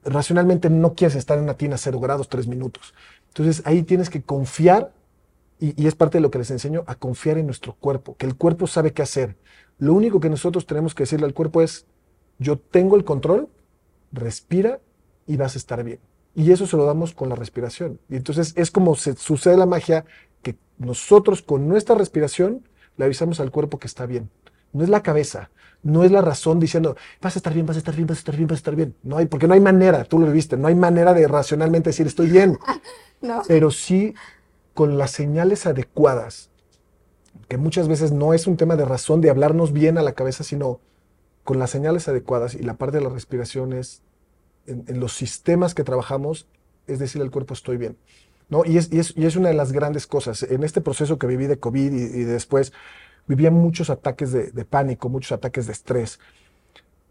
[0.06, 2.94] racionalmente no quieres estar en una tina a cero grados tres minutos.
[3.30, 4.92] Entonces ahí tienes que confiar
[5.60, 8.36] y, es parte de lo que les enseño, a confiar en nuestro cuerpo, que el
[8.36, 9.36] cuerpo sabe qué hacer.
[9.80, 11.86] Lo único que nosotros tenemos que decirle al cuerpo es,
[12.38, 13.50] yo tengo el control,
[14.12, 14.80] respira
[15.26, 16.00] y vas a estar bien.
[16.36, 18.00] Y eso se lo damos con la respiración.
[18.10, 20.06] Y entonces es como se sucede la magia,
[20.78, 22.64] nosotros con nuestra respiración
[22.98, 24.30] le avisamos al cuerpo que está bien.
[24.74, 25.50] No es la cabeza,
[25.84, 28.20] no es la razón diciendo, vas a estar bien, vas a estar bien, vas a
[28.20, 28.96] estar bien, vas a estar bien.
[29.04, 32.08] No hay, porque no hay manera, tú lo viste, no hay manera de racionalmente decir
[32.08, 32.58] estoy bien.
[33.22, 33.42] no.
[33.48, 34.14] Pero sí
[34.74, 36.52] con las señales adecuadas,
[37.48, 40.44] que muchas veces no es un tema de razón de hablarnos bien a la cabeza,
[40.44, 40.82] sino
[41.44, 44.02] con las señales adecuadas y la parte de la respiración es
[44.66, 46.48] en, los sistemas que trabajamos,
[46.88, 47.98] es decir al cuerpo estoy bien.
[48.50, 48.64] ¿No?
[48.66, 50.44] Y, es, y, es, una de las grandes cosas.
[50.44, 52.74] En este proceso que viví de COVID y, después,
[53.28, 56.20] vivía muchos ataques de, pánico, muchos ataques de estrés.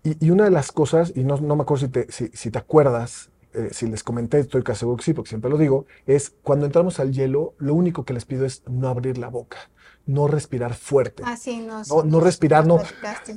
[0.02, 4.04] Y, una de las cosas, y no, me acuerdo si te, acuerdas, eh, si les
[4.04, 7.74] comenté, estoy casi seguro que porque siempre lo digo, es cuando entramos al hielo, lo
[7.74, 9.68] único que les pido es no abrir la boca,
[10.06, 11.22] no respirar fuerte.
[11.26, 12.78] Ah, sí, no, no, respirar, no.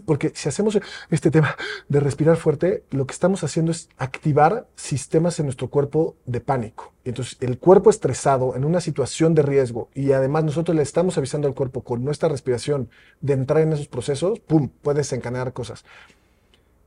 [0.05, 1.55] Porque si hacemos este tema
[1.87, 6.93] de respirar fuerte, lo que estamos haciendo es activar sistemas en nuestro cuerpo de pánico.
[7.03, 11.47] Entonces, el cuerpo estresado en una situación de riesgo y además nosotros le estamos avisando
[11.47, 12.89] al cuerpo con nuestra respiración
[13.19, 15.83] de entrar en esos procesos, ¡pum!, puede desencadenar cosas.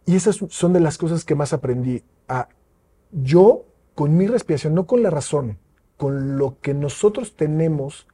[0.07, 2.49] Y esas son de las cosas que más aprendí a
[3.11, 3.65] yo
[3.95, 5.59] con mi respiración, no con la razón,
[5.97, 8.07] con lo que nosotros tenemos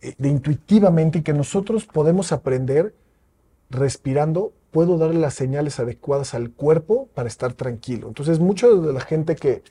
[0.00, 2.94] de intuitivamente y que nosotros podemos aprender
[3.70, 8.08] respirando, puedo darle las señales adecuadas al cuerpo para estar tranquilo.
[8.08, 9.62] Entonces, mucha de la gente que,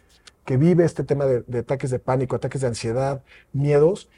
[0.58, 3.24] vive este tema de, ataques de pánico, ataques de ansiedad,
[3.54, 4.10] miedos,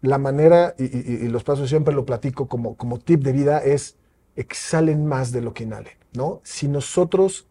[0.00, 3.96] la manera, y, los pasos siempre lo platico como, como tip de vida, es
[4.36, 6.40] exhalen más de lo que inhalen, ¿no?
[6.42, 7.46] Si nosotros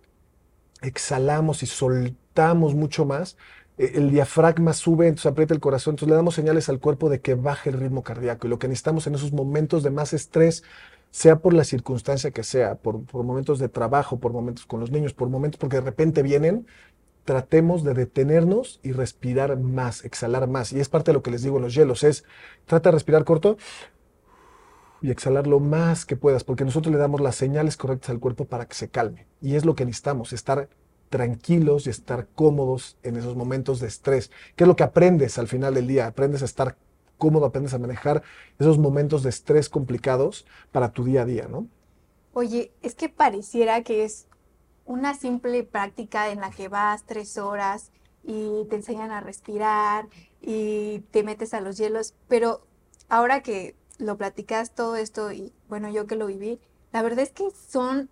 [0.82, 3.38] exhalamos y soltamos mucho más,
[3.78, 7.36] el diafragma sube, entonces aprieta el corazón, entonces le damos señales al cuerpo de que
[7.36, 8.48] baje el ritmo cardíaco.
[8.48, 10.64] Y lo que necesitamos en esos momentos de más estrés,
[11.12, 15.14] sea por la circunstancia que sea, por, momentos de trabajo, por momentos con los niños,
[15.14, 16.66] por momentos porque de repente vienen,
[17.26, 20.72] tratemos de detenernos y respirar más, exhalar más.
[20.74, 22.24] Y es parte de lo que les digo en los hielos, es
[22.66, 23.58] trata de respirar corto
[25.02, 28.46] y exhalar lo más que puedas, porque nosotros le damos las señales correctas al cuerpo
[28.46, 29.28] para que se calme.
[29.42, 30.70] Y es lo que necesitamos, estar
[31.12, 34.32] tranquilos y estar cómodos en esos momentos de estrés.
[34.55, 36.07] ¿Qué es lo que aprendes al final del día?
[36.07, 36.78] Aprendes a estar
[37.18, 38.24] cómodo, aprendes a manejar
[38.57, 41.68] esos momentos de estrés complicados para tu día a día, ¿no?
[42.34, 44.28] Oye, es que pareciera que es
[44.86, 47.91] una simple práctica en la que vas tres horas
[48.24, 50.07] y te enseñan a respirar
[50.39, 52.66] y te metes a los hielos, pero
[53.09, 56.62] ahora que lo platicas todo esto y bueno, yo que lo viví,
[56.93, 58.09] la verdad es que son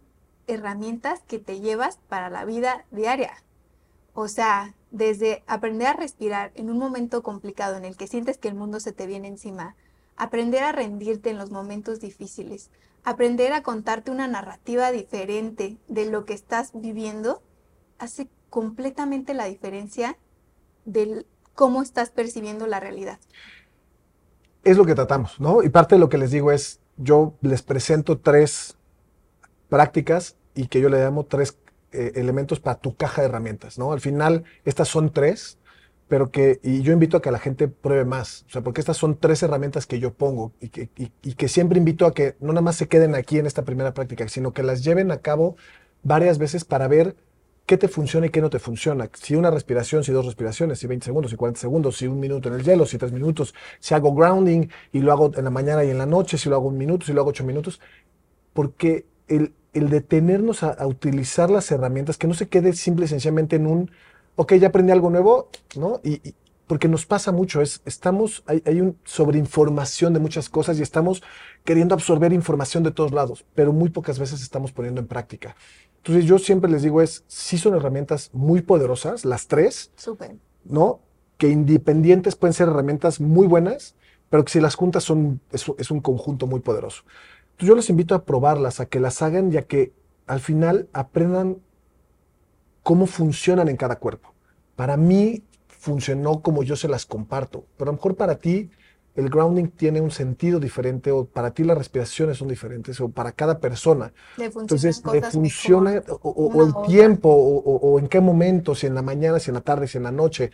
[0.52, 3.34] herramientas que te llevas para la vida diaria.
[4.14, 8.48] O sea, desde aprender a respirar en un momento complicado en el que sientes que
[8.48, 9.76] el mundo se te viene encima,
[10.18, 12.70] aprender a rendirte en los momentos difíciles,
[13.04, 17.42] aprender a contarte una narrativa diferente de lo que estás viviendo,
[17.98, 20.18] hace completamente la diferencia
[20.86, 21.26] de
[21.56, 23.20] cómo estás percibiendo la realidad
[24.64, 25.64] es lo que tratamos, ¿no?
[25.64, 28.78] Y parte de lo que les digo es, yo les presento tres
[29.70, 31.58] prácticas y que yo le llamo tres
[31.92, 33.92] eh, elementos para tu caja de herramientas, ¿no?
[33.92, 35.58] Al final, estas son tres,
[36.08, 38.98] pero que, y yo invito a que la gente pruebe más, o sea, porque estas
[38.98, 42.50] son tres herramientas que yo pongo y que, y que siempre invito a que no
[42.50, 45.56] nada más se queden aquí en esta primera práctica, sino que las lleven a cabo
[46.04, 47.16] varias veces para ver
[47.70, 49.12] qué te funciona y qué no te funciona.
[49.14, 52.50] Si una respiración, si dos respiraciones, si 20 segundos, si 40 segundos, si un minuto
[52.50, 55.84] en el hielo, si tres minutos, si hago grounding y lo hago en la mañana
[55.84, 57.80] y en la noche, si lo hago un minuto, si lo hago ocho minutos,
[58.54, 63.56] porque el, el detenernos a, utilizar las herramientas, que no se quede simple y sencillamente
[63.56, 63.92] en un,
[64.36, 66.02] ok, ya aprendí algo nuevo, ¿no?
[66.04, 66.34] Y,
[66.68, 71.24] porque nos pasa mucho, es, estamos, hay, hay un sobreinformación de muchas cosas y estamos
[71.64, 75.56] queriendo absorber información de todos lados, pero muy pocas veces estamos poniendo en práctica.
[75.98, 80.36] Entonces yo siempre les digo es, sí son herramientas muy poderosas, las tres, Súper.
[80.64, 81.02] ¿no?
[81.38, 83.96] Que independientes pueden ser herramientas muy buenas,
[84.30, 87.04] pero que si las juntas son, es, es un conjunto muy poderoso.
[87.60, 89.92] Yo les invito a probarlas, a que las hagan, ya que
[90.28, 91.58] al final aprendan
[92.84, 94.34] cómo funcionan en cada cuerpo.
[94.76, 98.70] Para mí funcionó como yo se las comparto, pero a lo mejor para ti
[99.16, 103.32] el grounding tiene un sentido diferente o para ti las respiraciones son diferentes o para
[103.32, 104.14] cada persona.
[104.38, 109.50] Entonces, le funciona o, el tiempo o, en qué momento, si en la mañana, si
[109.50, 110.52] en la tarde, si en la noche.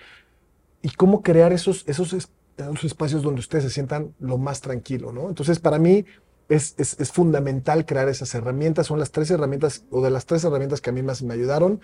[0.81, 5.29] Y cómo crear esos, esos, esos espacios donde ustedes se sientan lo más tranquilo, ¿no?
[5.29, 6.05] Entonces, para mí
[6.49, 8.87] es, es, fundamental crear esas herramientas.
[8.87, 11.81] Son las tres herramientas o de las tres herramientas que a mí más me ayudaron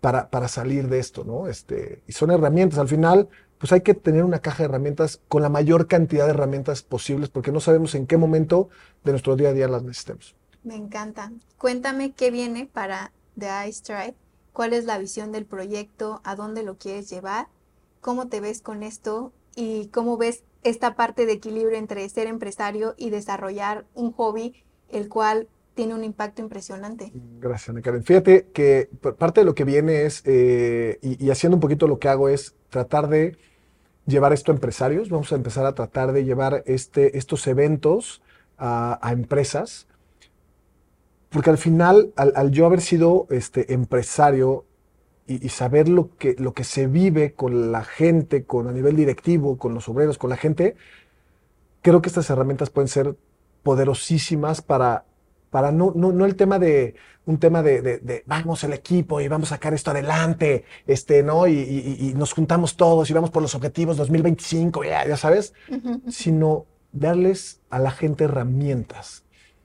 [0.00, 1.48] para, para salir de esto, ¿no?
[1.48, 2.78] Este, y son herramientas.
[2.78, 3.28] Al final,
[3.58, 7.28] pues hay que tener una caja de herramientas con la mayor cantidad de herramientas posibles
[7.28, 8.70] porque no sabemos en qué momento
[9.04, 10.34] de nuestro día a día las necesitemos.
[10.64, 11.32] Me encanta.
[11.58, 14.16] Cuéntame qué viene para The Ice Tribe,
[14.52, 17.48] cuál es la visión del proyecto, a dónde lo quieres llevar,
[18.00, 22.94] cómo te ves con esto y cómo ves esta parte de equilibrio entre ser empresario
[22.96, 24.54] y desarrollar un hobby,
[24.88, 27.12] el cual tiene un impacto impresionante.
[27.40, 28.04] Gracias, Ana Karen.
[28.04, 32.08] Fíjate que parte de lo que viene es, eh, y, haciendo un poquito lo que
[32.08, 33.36] hago es tratar de
[34.06, 38.22] llevar esto a empresarios, vamos a empezar a tratar de llevar este, estos eventos
[38.58, 39.88] a, empresas,
[41.30, 44.66] porque al final, al, yo haber sido este, empresario
[45.26, 49.56] y, saber lo que, lo que se vive con la gente, con a nivel directivo,
[49.56, 50.76] con los obreros, con la gente,
[51.80, 53.16] creo que estas herramientas pueden ser
[53.62, 55.04] poderosísimas para
[55.52, 56.94] para no, no, no el tema de
[57.26, 61.46] un tema de, de, vamos el equipo y vamos a sacar esto adelante, este, ¿no?
[61.46, 65.52] Y, y, nos juntamos todos y vamos por los objetivos 2025, ya, ya sabes,
[66.08, 69.24] sino darles a la gente herramientas.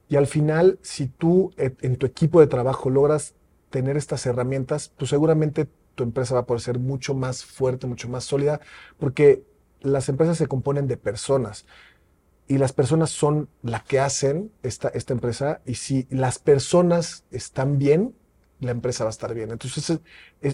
[0.10, 3.34] Y al final, si tú eh, en tu equipo de trabajo logras
[3.70, 8.10] tener estas herramientas, pues seguramente tu empresa va a poder ser mucho más fuerte, mucho
[8.10, 8.60] más sólida,
[9.00, 9.44] porque
[9.82, 11.66] las empresas se componen de personas
[12.48, 17.78] y las personas son la que hacen esta, esta empresa y si las personas están
[17.78, 18.16] bien,
[18.60, 19.52] la empresa va a estar bien.
[19.52, 20.00] Entonces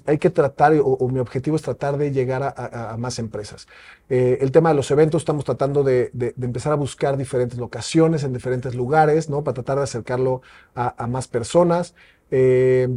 [0.05, 3.67] hay que tratar, o, mi objetivo es tratar de llegar a, más empresas.
[4.09, 6.11] Eh, el tema de los eventos, estamos tratando de,
[6.41, 9.43] empezar a buscar diferentes locaciones en diferentes lugares, ¿no?
[9.43, 10.41] Para tratar de acercarlo
[10.75, 11.95] a, más personas.
[12.31, 12.87] Eh,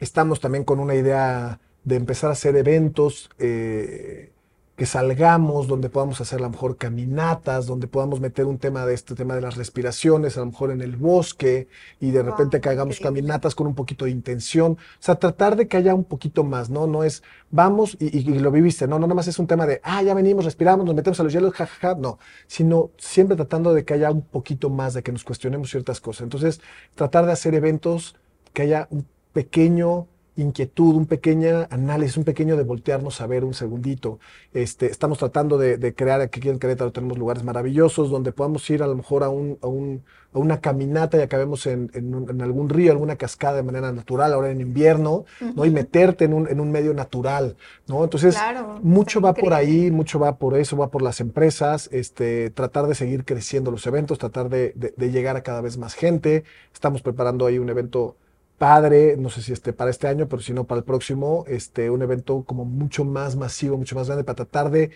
[0.00, 3.30] estamos también con una idea de empezar a hacer eventos.
[3.38, 4.32] Eh,
[4.76, 8.94] que salgamos, donde podamos hacer a lo mejor caminatas, donde podamos meter un tema de
[8.94, 11.68] este tema de las respiraciones, a lo mejor en el bosque,
[12.00, 14.72] y de repente que hagamos caminatas con un poquito de intención.
[14.72, 16.86] O sea, tratar de que haya un poquito más, ¿no?
[16.86, 20.02] No es vamos y, lo viviste, no, no nada más es un tema de, ah,
[20.02, 23.92] ya venimos, respiramos, nos metemos a los hielos, jajaja, no, sino siempre tratando de que
[23.94, 26.22] haya un poquito más, de que nos cuestionemos ciertas cosas.
[26.22, 26.60] Entonces,
[26.94, 28.16] tratar de hacer eventos
[28.52, 33.52] que haya un pequeño inquietud, un pequeño análisis, un pequeño de voltearnos a ver un
[33.52, 34.18] segundito.
[34.54, 38.86] Este, estamos tratando de, crear, aquí en Querétaro tenemos lugares maravillosos donde podamos ir a
[38.86, 42.92] lo mejor a, un, a, un, a una caminata y acabemos en, en, algún río,
[42.92, 45.66] alguna cascada de manera natural, ahora en invierno, ¿no?
[45.66, 48.02] Y meterte en un, en un medio natural, ¿no?
[48.02, 48.36] Entonces,
[48.82, 52.94] mucho va por ahí, mucho va por eso, va por las empresas, este, tratar de
[52.94, 56.44] seguir creciendo los eventos, tratar de, de llegar a cada vez más gente.
[56.72, 58.16] Estamos preparando ahí un evento
[58.58, 61.90] padre, no sé si este para este año, pero si no para el próximo, este,
[61.90, 64.90] un evento como mucho más masivo, mucho más grande, para tratar de,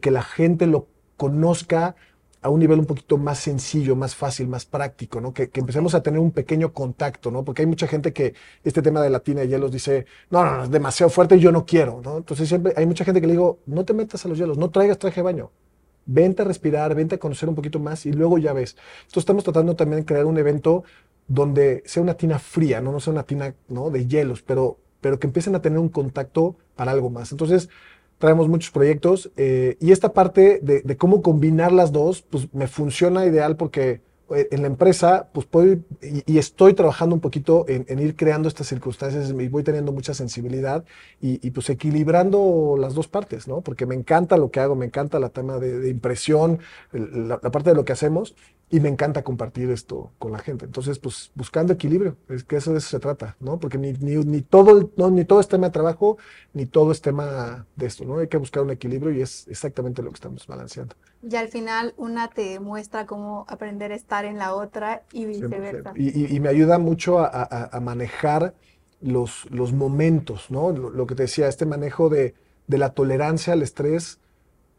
[0.00, 0.86] que la gente lo
[1.16, 1.96] conozca
[2.40, 5.32] a un nivel un poquito más sencillo, más fácil, más práctico, ¿no?
[5.34, 7.44] Que, que, empecemos a tener un pequeño contacto, ¿no?
[7.44, 10.56] Porque hay mucha gente que este tema de la tina de hielos dice, no, no,
[10.58, 12.18] no, es demasiado fuerte y yo no quiero, ¿no?
[12.18, 14.70] Entonces siempre hay mucha gente que le digo, no te metas a los hielos, no
[14.70, 15.50] traigas traje de baño.
[16.06, 18.76] Vente a respirar, vente a conocer un poquito más y luego ya ves.
[19.00, 20.84] Entonces estamos tratando también de crear un evento
[21.28, 23.90] donde sea una tina fría, no, no sea una tina ¿no?
[23.90, 27.30] de hielos, pero, pero que empiecen a tener un contacto para algo más.
[27.30, 27.68] Entonces,
[28.18, 33.26] traemos muchos proyectos eh, y esta parte de, cómo combinar las dos, pues me funciona
[33.26, 34.00] ideal porque
[34.30, 39.30] en la empresa, pues puedo y, estoy trabajando un poquito en, ir creando estas circunstancias
[39.30, 40.84] y voy teniendo mucha sensibilidad
[41.20, 43.60] y, pues equilibrando las dos partes, ¿no?
[43.60, 46.58] Porque me encanta lo que hago, me encanta la tema de, impresión,
[46.92, 48.34] la, parte de lo que hacemos
[48.70, 50.66] y me encanta compartir esto con la gente.
[50.66, 53.58] Entonces, pues buscando equilibrio, es que eso de eso se trata, ¿no?
[53.58, 56.18] Porque ni, ni, ni todo, no, ni todo es tema de trabajo,
[56.52, 58.18] ni todo es tema de esto, ¿no?
[58.18, 60.94] Hay que buscar un equilibrio y es exactamente lo que estamos balanceando.
[61.22, 65.92] Y al final una te muestra cómo aprender a estar en la otra y viceversa.
[65.96, 68.54] Y, me ayuda mucho a, manejar
[69.00, 70.70] los, los momentos, ¿no?
[70.70, 72.34] Lo, que te decía, este manejo de,
[72.66, 74.20] de la tolerancia al estrés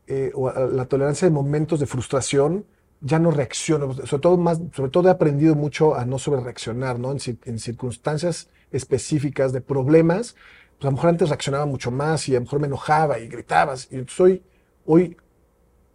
[0.08, 2.66] eh, o la tolerancia de momentos de frustración,
[3.02, 7.00] ya no reacciono, sobre todo, más, sobre todo he aprendido mucho a no sobre reaccionar,
[7.00, 7.12] ¿no?
[7.12, 10.36] En, en, circunstancias específicas de problemas,
[10.78, 13.28] pues a lo mejor antes reaccionaba mucho más y a lo mejor me enojaba y
[13.28, 13.76] gritaba.
[13.92, 14.42] Y entonces
[14.86, 15.16] hoy,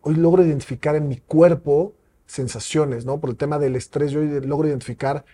[0.04, 1.94] hoy, logro identificar en mi cuerpo
[2.26, 3.20] sensaciones, ¿no?
[3.20, 5.24] Por el tema del estrés, yo logro identificar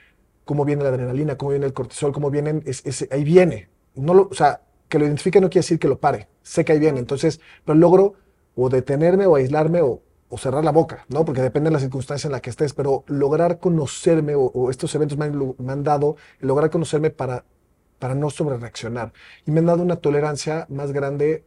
[0.45, 3.69] cómo viene la adrenalina, cómo viene el cortisol, cómo vienen, es, ahí viene.
[3.95, 6.73] No lo, o sea, que lo identifique no quiere decir que lo pare, sé que
[6.73, 6.99] ahí viene.
[6.99, 8.15] Entonces, pero logro
[8.57, 11.25] o detenerme o aislarme o o cerrar la boca, ¿no?
[11.25, 15.19] Porque depende de la circunstancia en la que estés, pero lograr conocerme o, estos eventos
[15.19, 17.45] me han, dado, lograr conocerme para,
[17.99, 19.13] para no sobrereaccionar.
[19.45, 21.45] Y me han dado una tolerancia más grande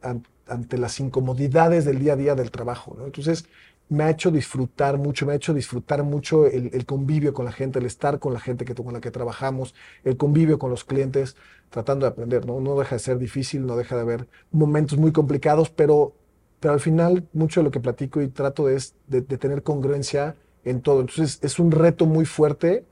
[0.47, 2.97] ante las incomodidades del día a día del trabajo.
[3.05, 3.45] Entonces,
[3.89, 7.79] me ha hecho disfrutar mucho, me ha hecho disfrutar mucho el, convivio con la gente,
[7.79, 11.35] el estar con la gente que, con la que trabajamos, el convivio con los clientes,
[11.69, 12.59] tratando de aprender, ¿no?
[12.59, 16.15] No deja de ser difícil, no deja de haber momentos muy complicados, pero
[16.63, 20.79] pero al final mucho de lo que platico y trato es de, tener congruencia en
[20.79, 21.01] todo.
[21.01, 22.85] Entonces es un reto muy fuerte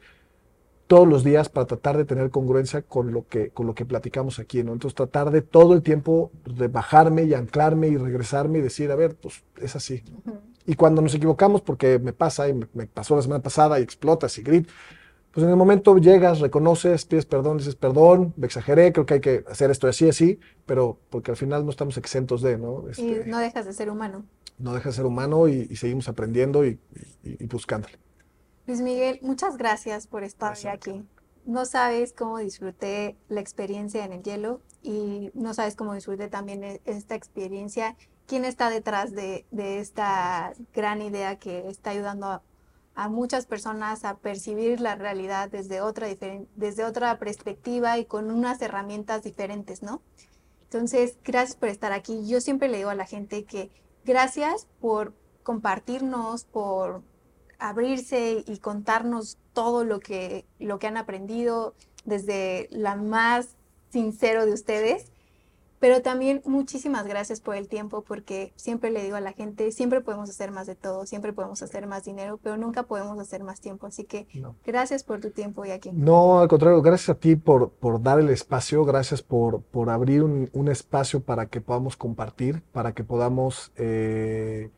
[0.92, 4.40] todos los días para tratar de tener congruencia con lo que, con lo que platicamos
[4.40, 4.74] aquí, ¿no?
[4.74, 8.96] Entonces tratar de todo el tiempo de bajarme y anclarme y regresarme y decir, a
[8.96, 10.04] ver, pues es así.
[10.68, 13.84] Y cuando nos equivocamos, porque me pasa y me, me, pasó la semana pasada y
[13.84, 14.68] explotas y grit,
[15.32, 19.22] pues en el momento llegas, reconoces, pides perdón, dices perdón, me exageré, creo que hay
[19.22, 22.84] que hacer esto así, así, pero porque al final no estamos exentos de, ¿no?
[22.88, 24.26] y este, no dejas de ser humano.
[24.60, 26.78] No dejas de ser humano y, seguimos aprendiendo y,
[27.50, 27.98] buscándole.
[28.68, 31.04] Luis Miguel, muchas gracias por estar aquí.
[31.46, 36.64] No sabes cómo disfruté la experiencia en el hielo y no sabes cómo disfruté también
[36.64, 37.96] e, esta experiencia.
[38.28, 42.44] ¿Quién está detrás de, de esta gran idea que está ayudando a
[42.96, 46.08] a muchas personas a percibir la realidad desde otra,
[46.56, 50.02] desde otra perspectiva y con unas herramientas diferentes, ¿no?
[50.64, 52.28] Entonces, gracias por estar aquí.
[52.28, 53.72] Yo siempre le digo a la gente que
[54.06, 57.02] gracias por compartirnos, por
[57.62, 63.56] abrirse y contarnos todo lo que, lo que han aprendido desde la más
[63.92, 65.12] sincero de ustedes.
[65.80, 70.02] Pero también muchísimas gracias por el tiempo, porque siempre le digo a la gente, siempre
[70.02, 73.62] podemos hacer más de todo, siempre podemos hacer más dinero, pero nunca podemos hacer más
[73.62, 73.88] tiempo.
[73.88, 74.28] Así que
[74.64, 75.92] gracias por tu tiempo y aquí.
[75.92, 80.22] No, al contrario, gracias a ti por, por dar el espacio, gracias por, por abrir
[80.22, 83.72] un, un espacio para que podamos compartir, para que podamos...
[83.76, 84.70] Eh,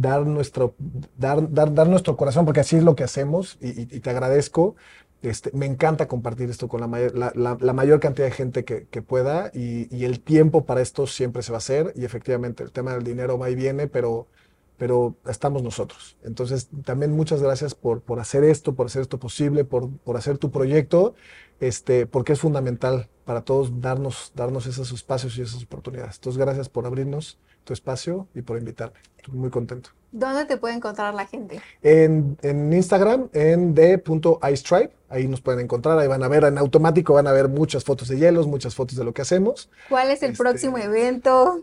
[0.00, 0.74] dar nuestro,
[1.16, 4.76] dar, dar, dar, nuestro corazón, porque así es lo que hacemos y, te agradezco.
[5.20, 9.50] Este, me encanta compartir esto con la, mayor, la, mayor cantidad de gente que, pueda
[9.52, 13.02] y, el tiempo para esto siempre se va a hacer y efectivamente el tema del
[13.02, 14.28] dinero va y viene, pero,
[14.76, 16.16] pero estamos nosotros.
[16.22, 20.38] Entonces también muchas gracias por, por hacer esto, por hacer esto posible, por, por hacer
[20.38, 21.14] tu proyecto,
[21.58, 26.16] este, porque es fundamental para todos darnos, darnos esos espacios y esas oportunidades.
[26.16, 27.38] Entonces gracias por abrirnos
[27.68, 28.98] tu espacio y por invitarme.
[29.18, 29.90] Estoy muy contento.
[30.10, 31.60] ¿Dónde te puede encontrar la gente?
[31.82, 34.90] En, en Instagram, en d.istripe.
[35.10, 38.08] Ahí nos pueden encontrar, ahí van a ver en automático, van a ver muchas fotos
[38.08, 39.68] de hielos, muchas fotos de lo que hacemos.
[39.90, 41.62] ¿Cuál es el este, próximo evento?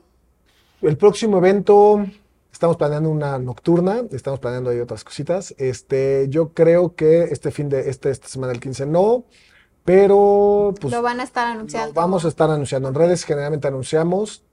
[0.84, 2.06] El próximo evento,
[2.51, 5.56] estamos planeando una nocturna, estamos planeando ahí otras cositas.
[5.58, 9.26] Este, yo creo que este fin de, este, esta semana el 15 no,
[9.84, 10.93] pero pues...
[10.93, 11.93] Lo van a estar anunciando.
[11.93, 12.89] vamos a estar anunciando.
[12.89, 14.43] En redes generalmente anunciamos,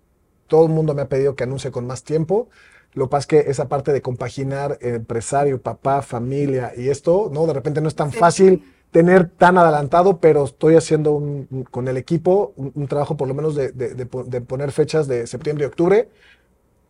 [0.52, 2.50] todo el mundo me ha pedido que anuncie con más tiempo.
[2.92, 7.46] Lo que pasa es que esa parte de compaginar empresario, papá, familia y esto, ¿no?
[7.46, 11.96] De repente no es tan fácil tener tan adelantado, pero estoy haciendo un, con el
[11.96, 14.06] equipo un, trabajo por lo menos de,
[14.46, 16.10] poner fechas de septiembre y octubre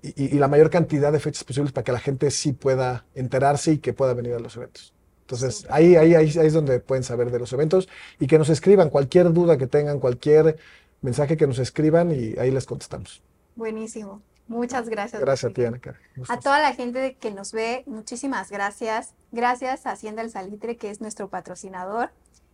[0.02, 3.78] y, la mayor cantidad de fechas posibles para que la gente sí pueda enterarse y
[3.78, 4.92] que pueda venir a los eventos.
[5.20, 7.88] Entonces, ahí, ahí, ahí, ahí es donde pueden saber de los eventos
[8.18, 10.56] y que nos escriban cualquier duda que tengan, cualquier
[11.00, 13.22] mensaje que nos escriban y ahí les contestamos.
[13.56, 14.22] Buenísimo.
[14.48, 15.20] Muchas gracias.
[15.22, 15.80] Gracias a ti, Ana.
[16.28, 19.14] A toda la gente que nos ve, muchísimas gracias.
[19.30, 22.10] Gracias a Hacienda El Salitre, que es nuestro patrocinador.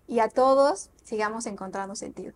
[0.07, 2.35] Y a todos, sigamos encontrando sentido.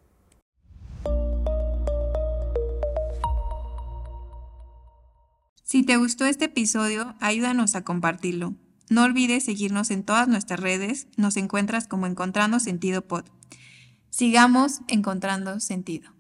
[5.63, 8.55] Si te gustó este episodio, ayúdanos a compartirlo.
[8.91, 11.07] No olvides seguirnos en todas nuestras redes.
[11.17, 13.25] Nos encuentras como Encontrando Sentido Pod.
[14.11, 16.13] Sigamos encontrando sentido.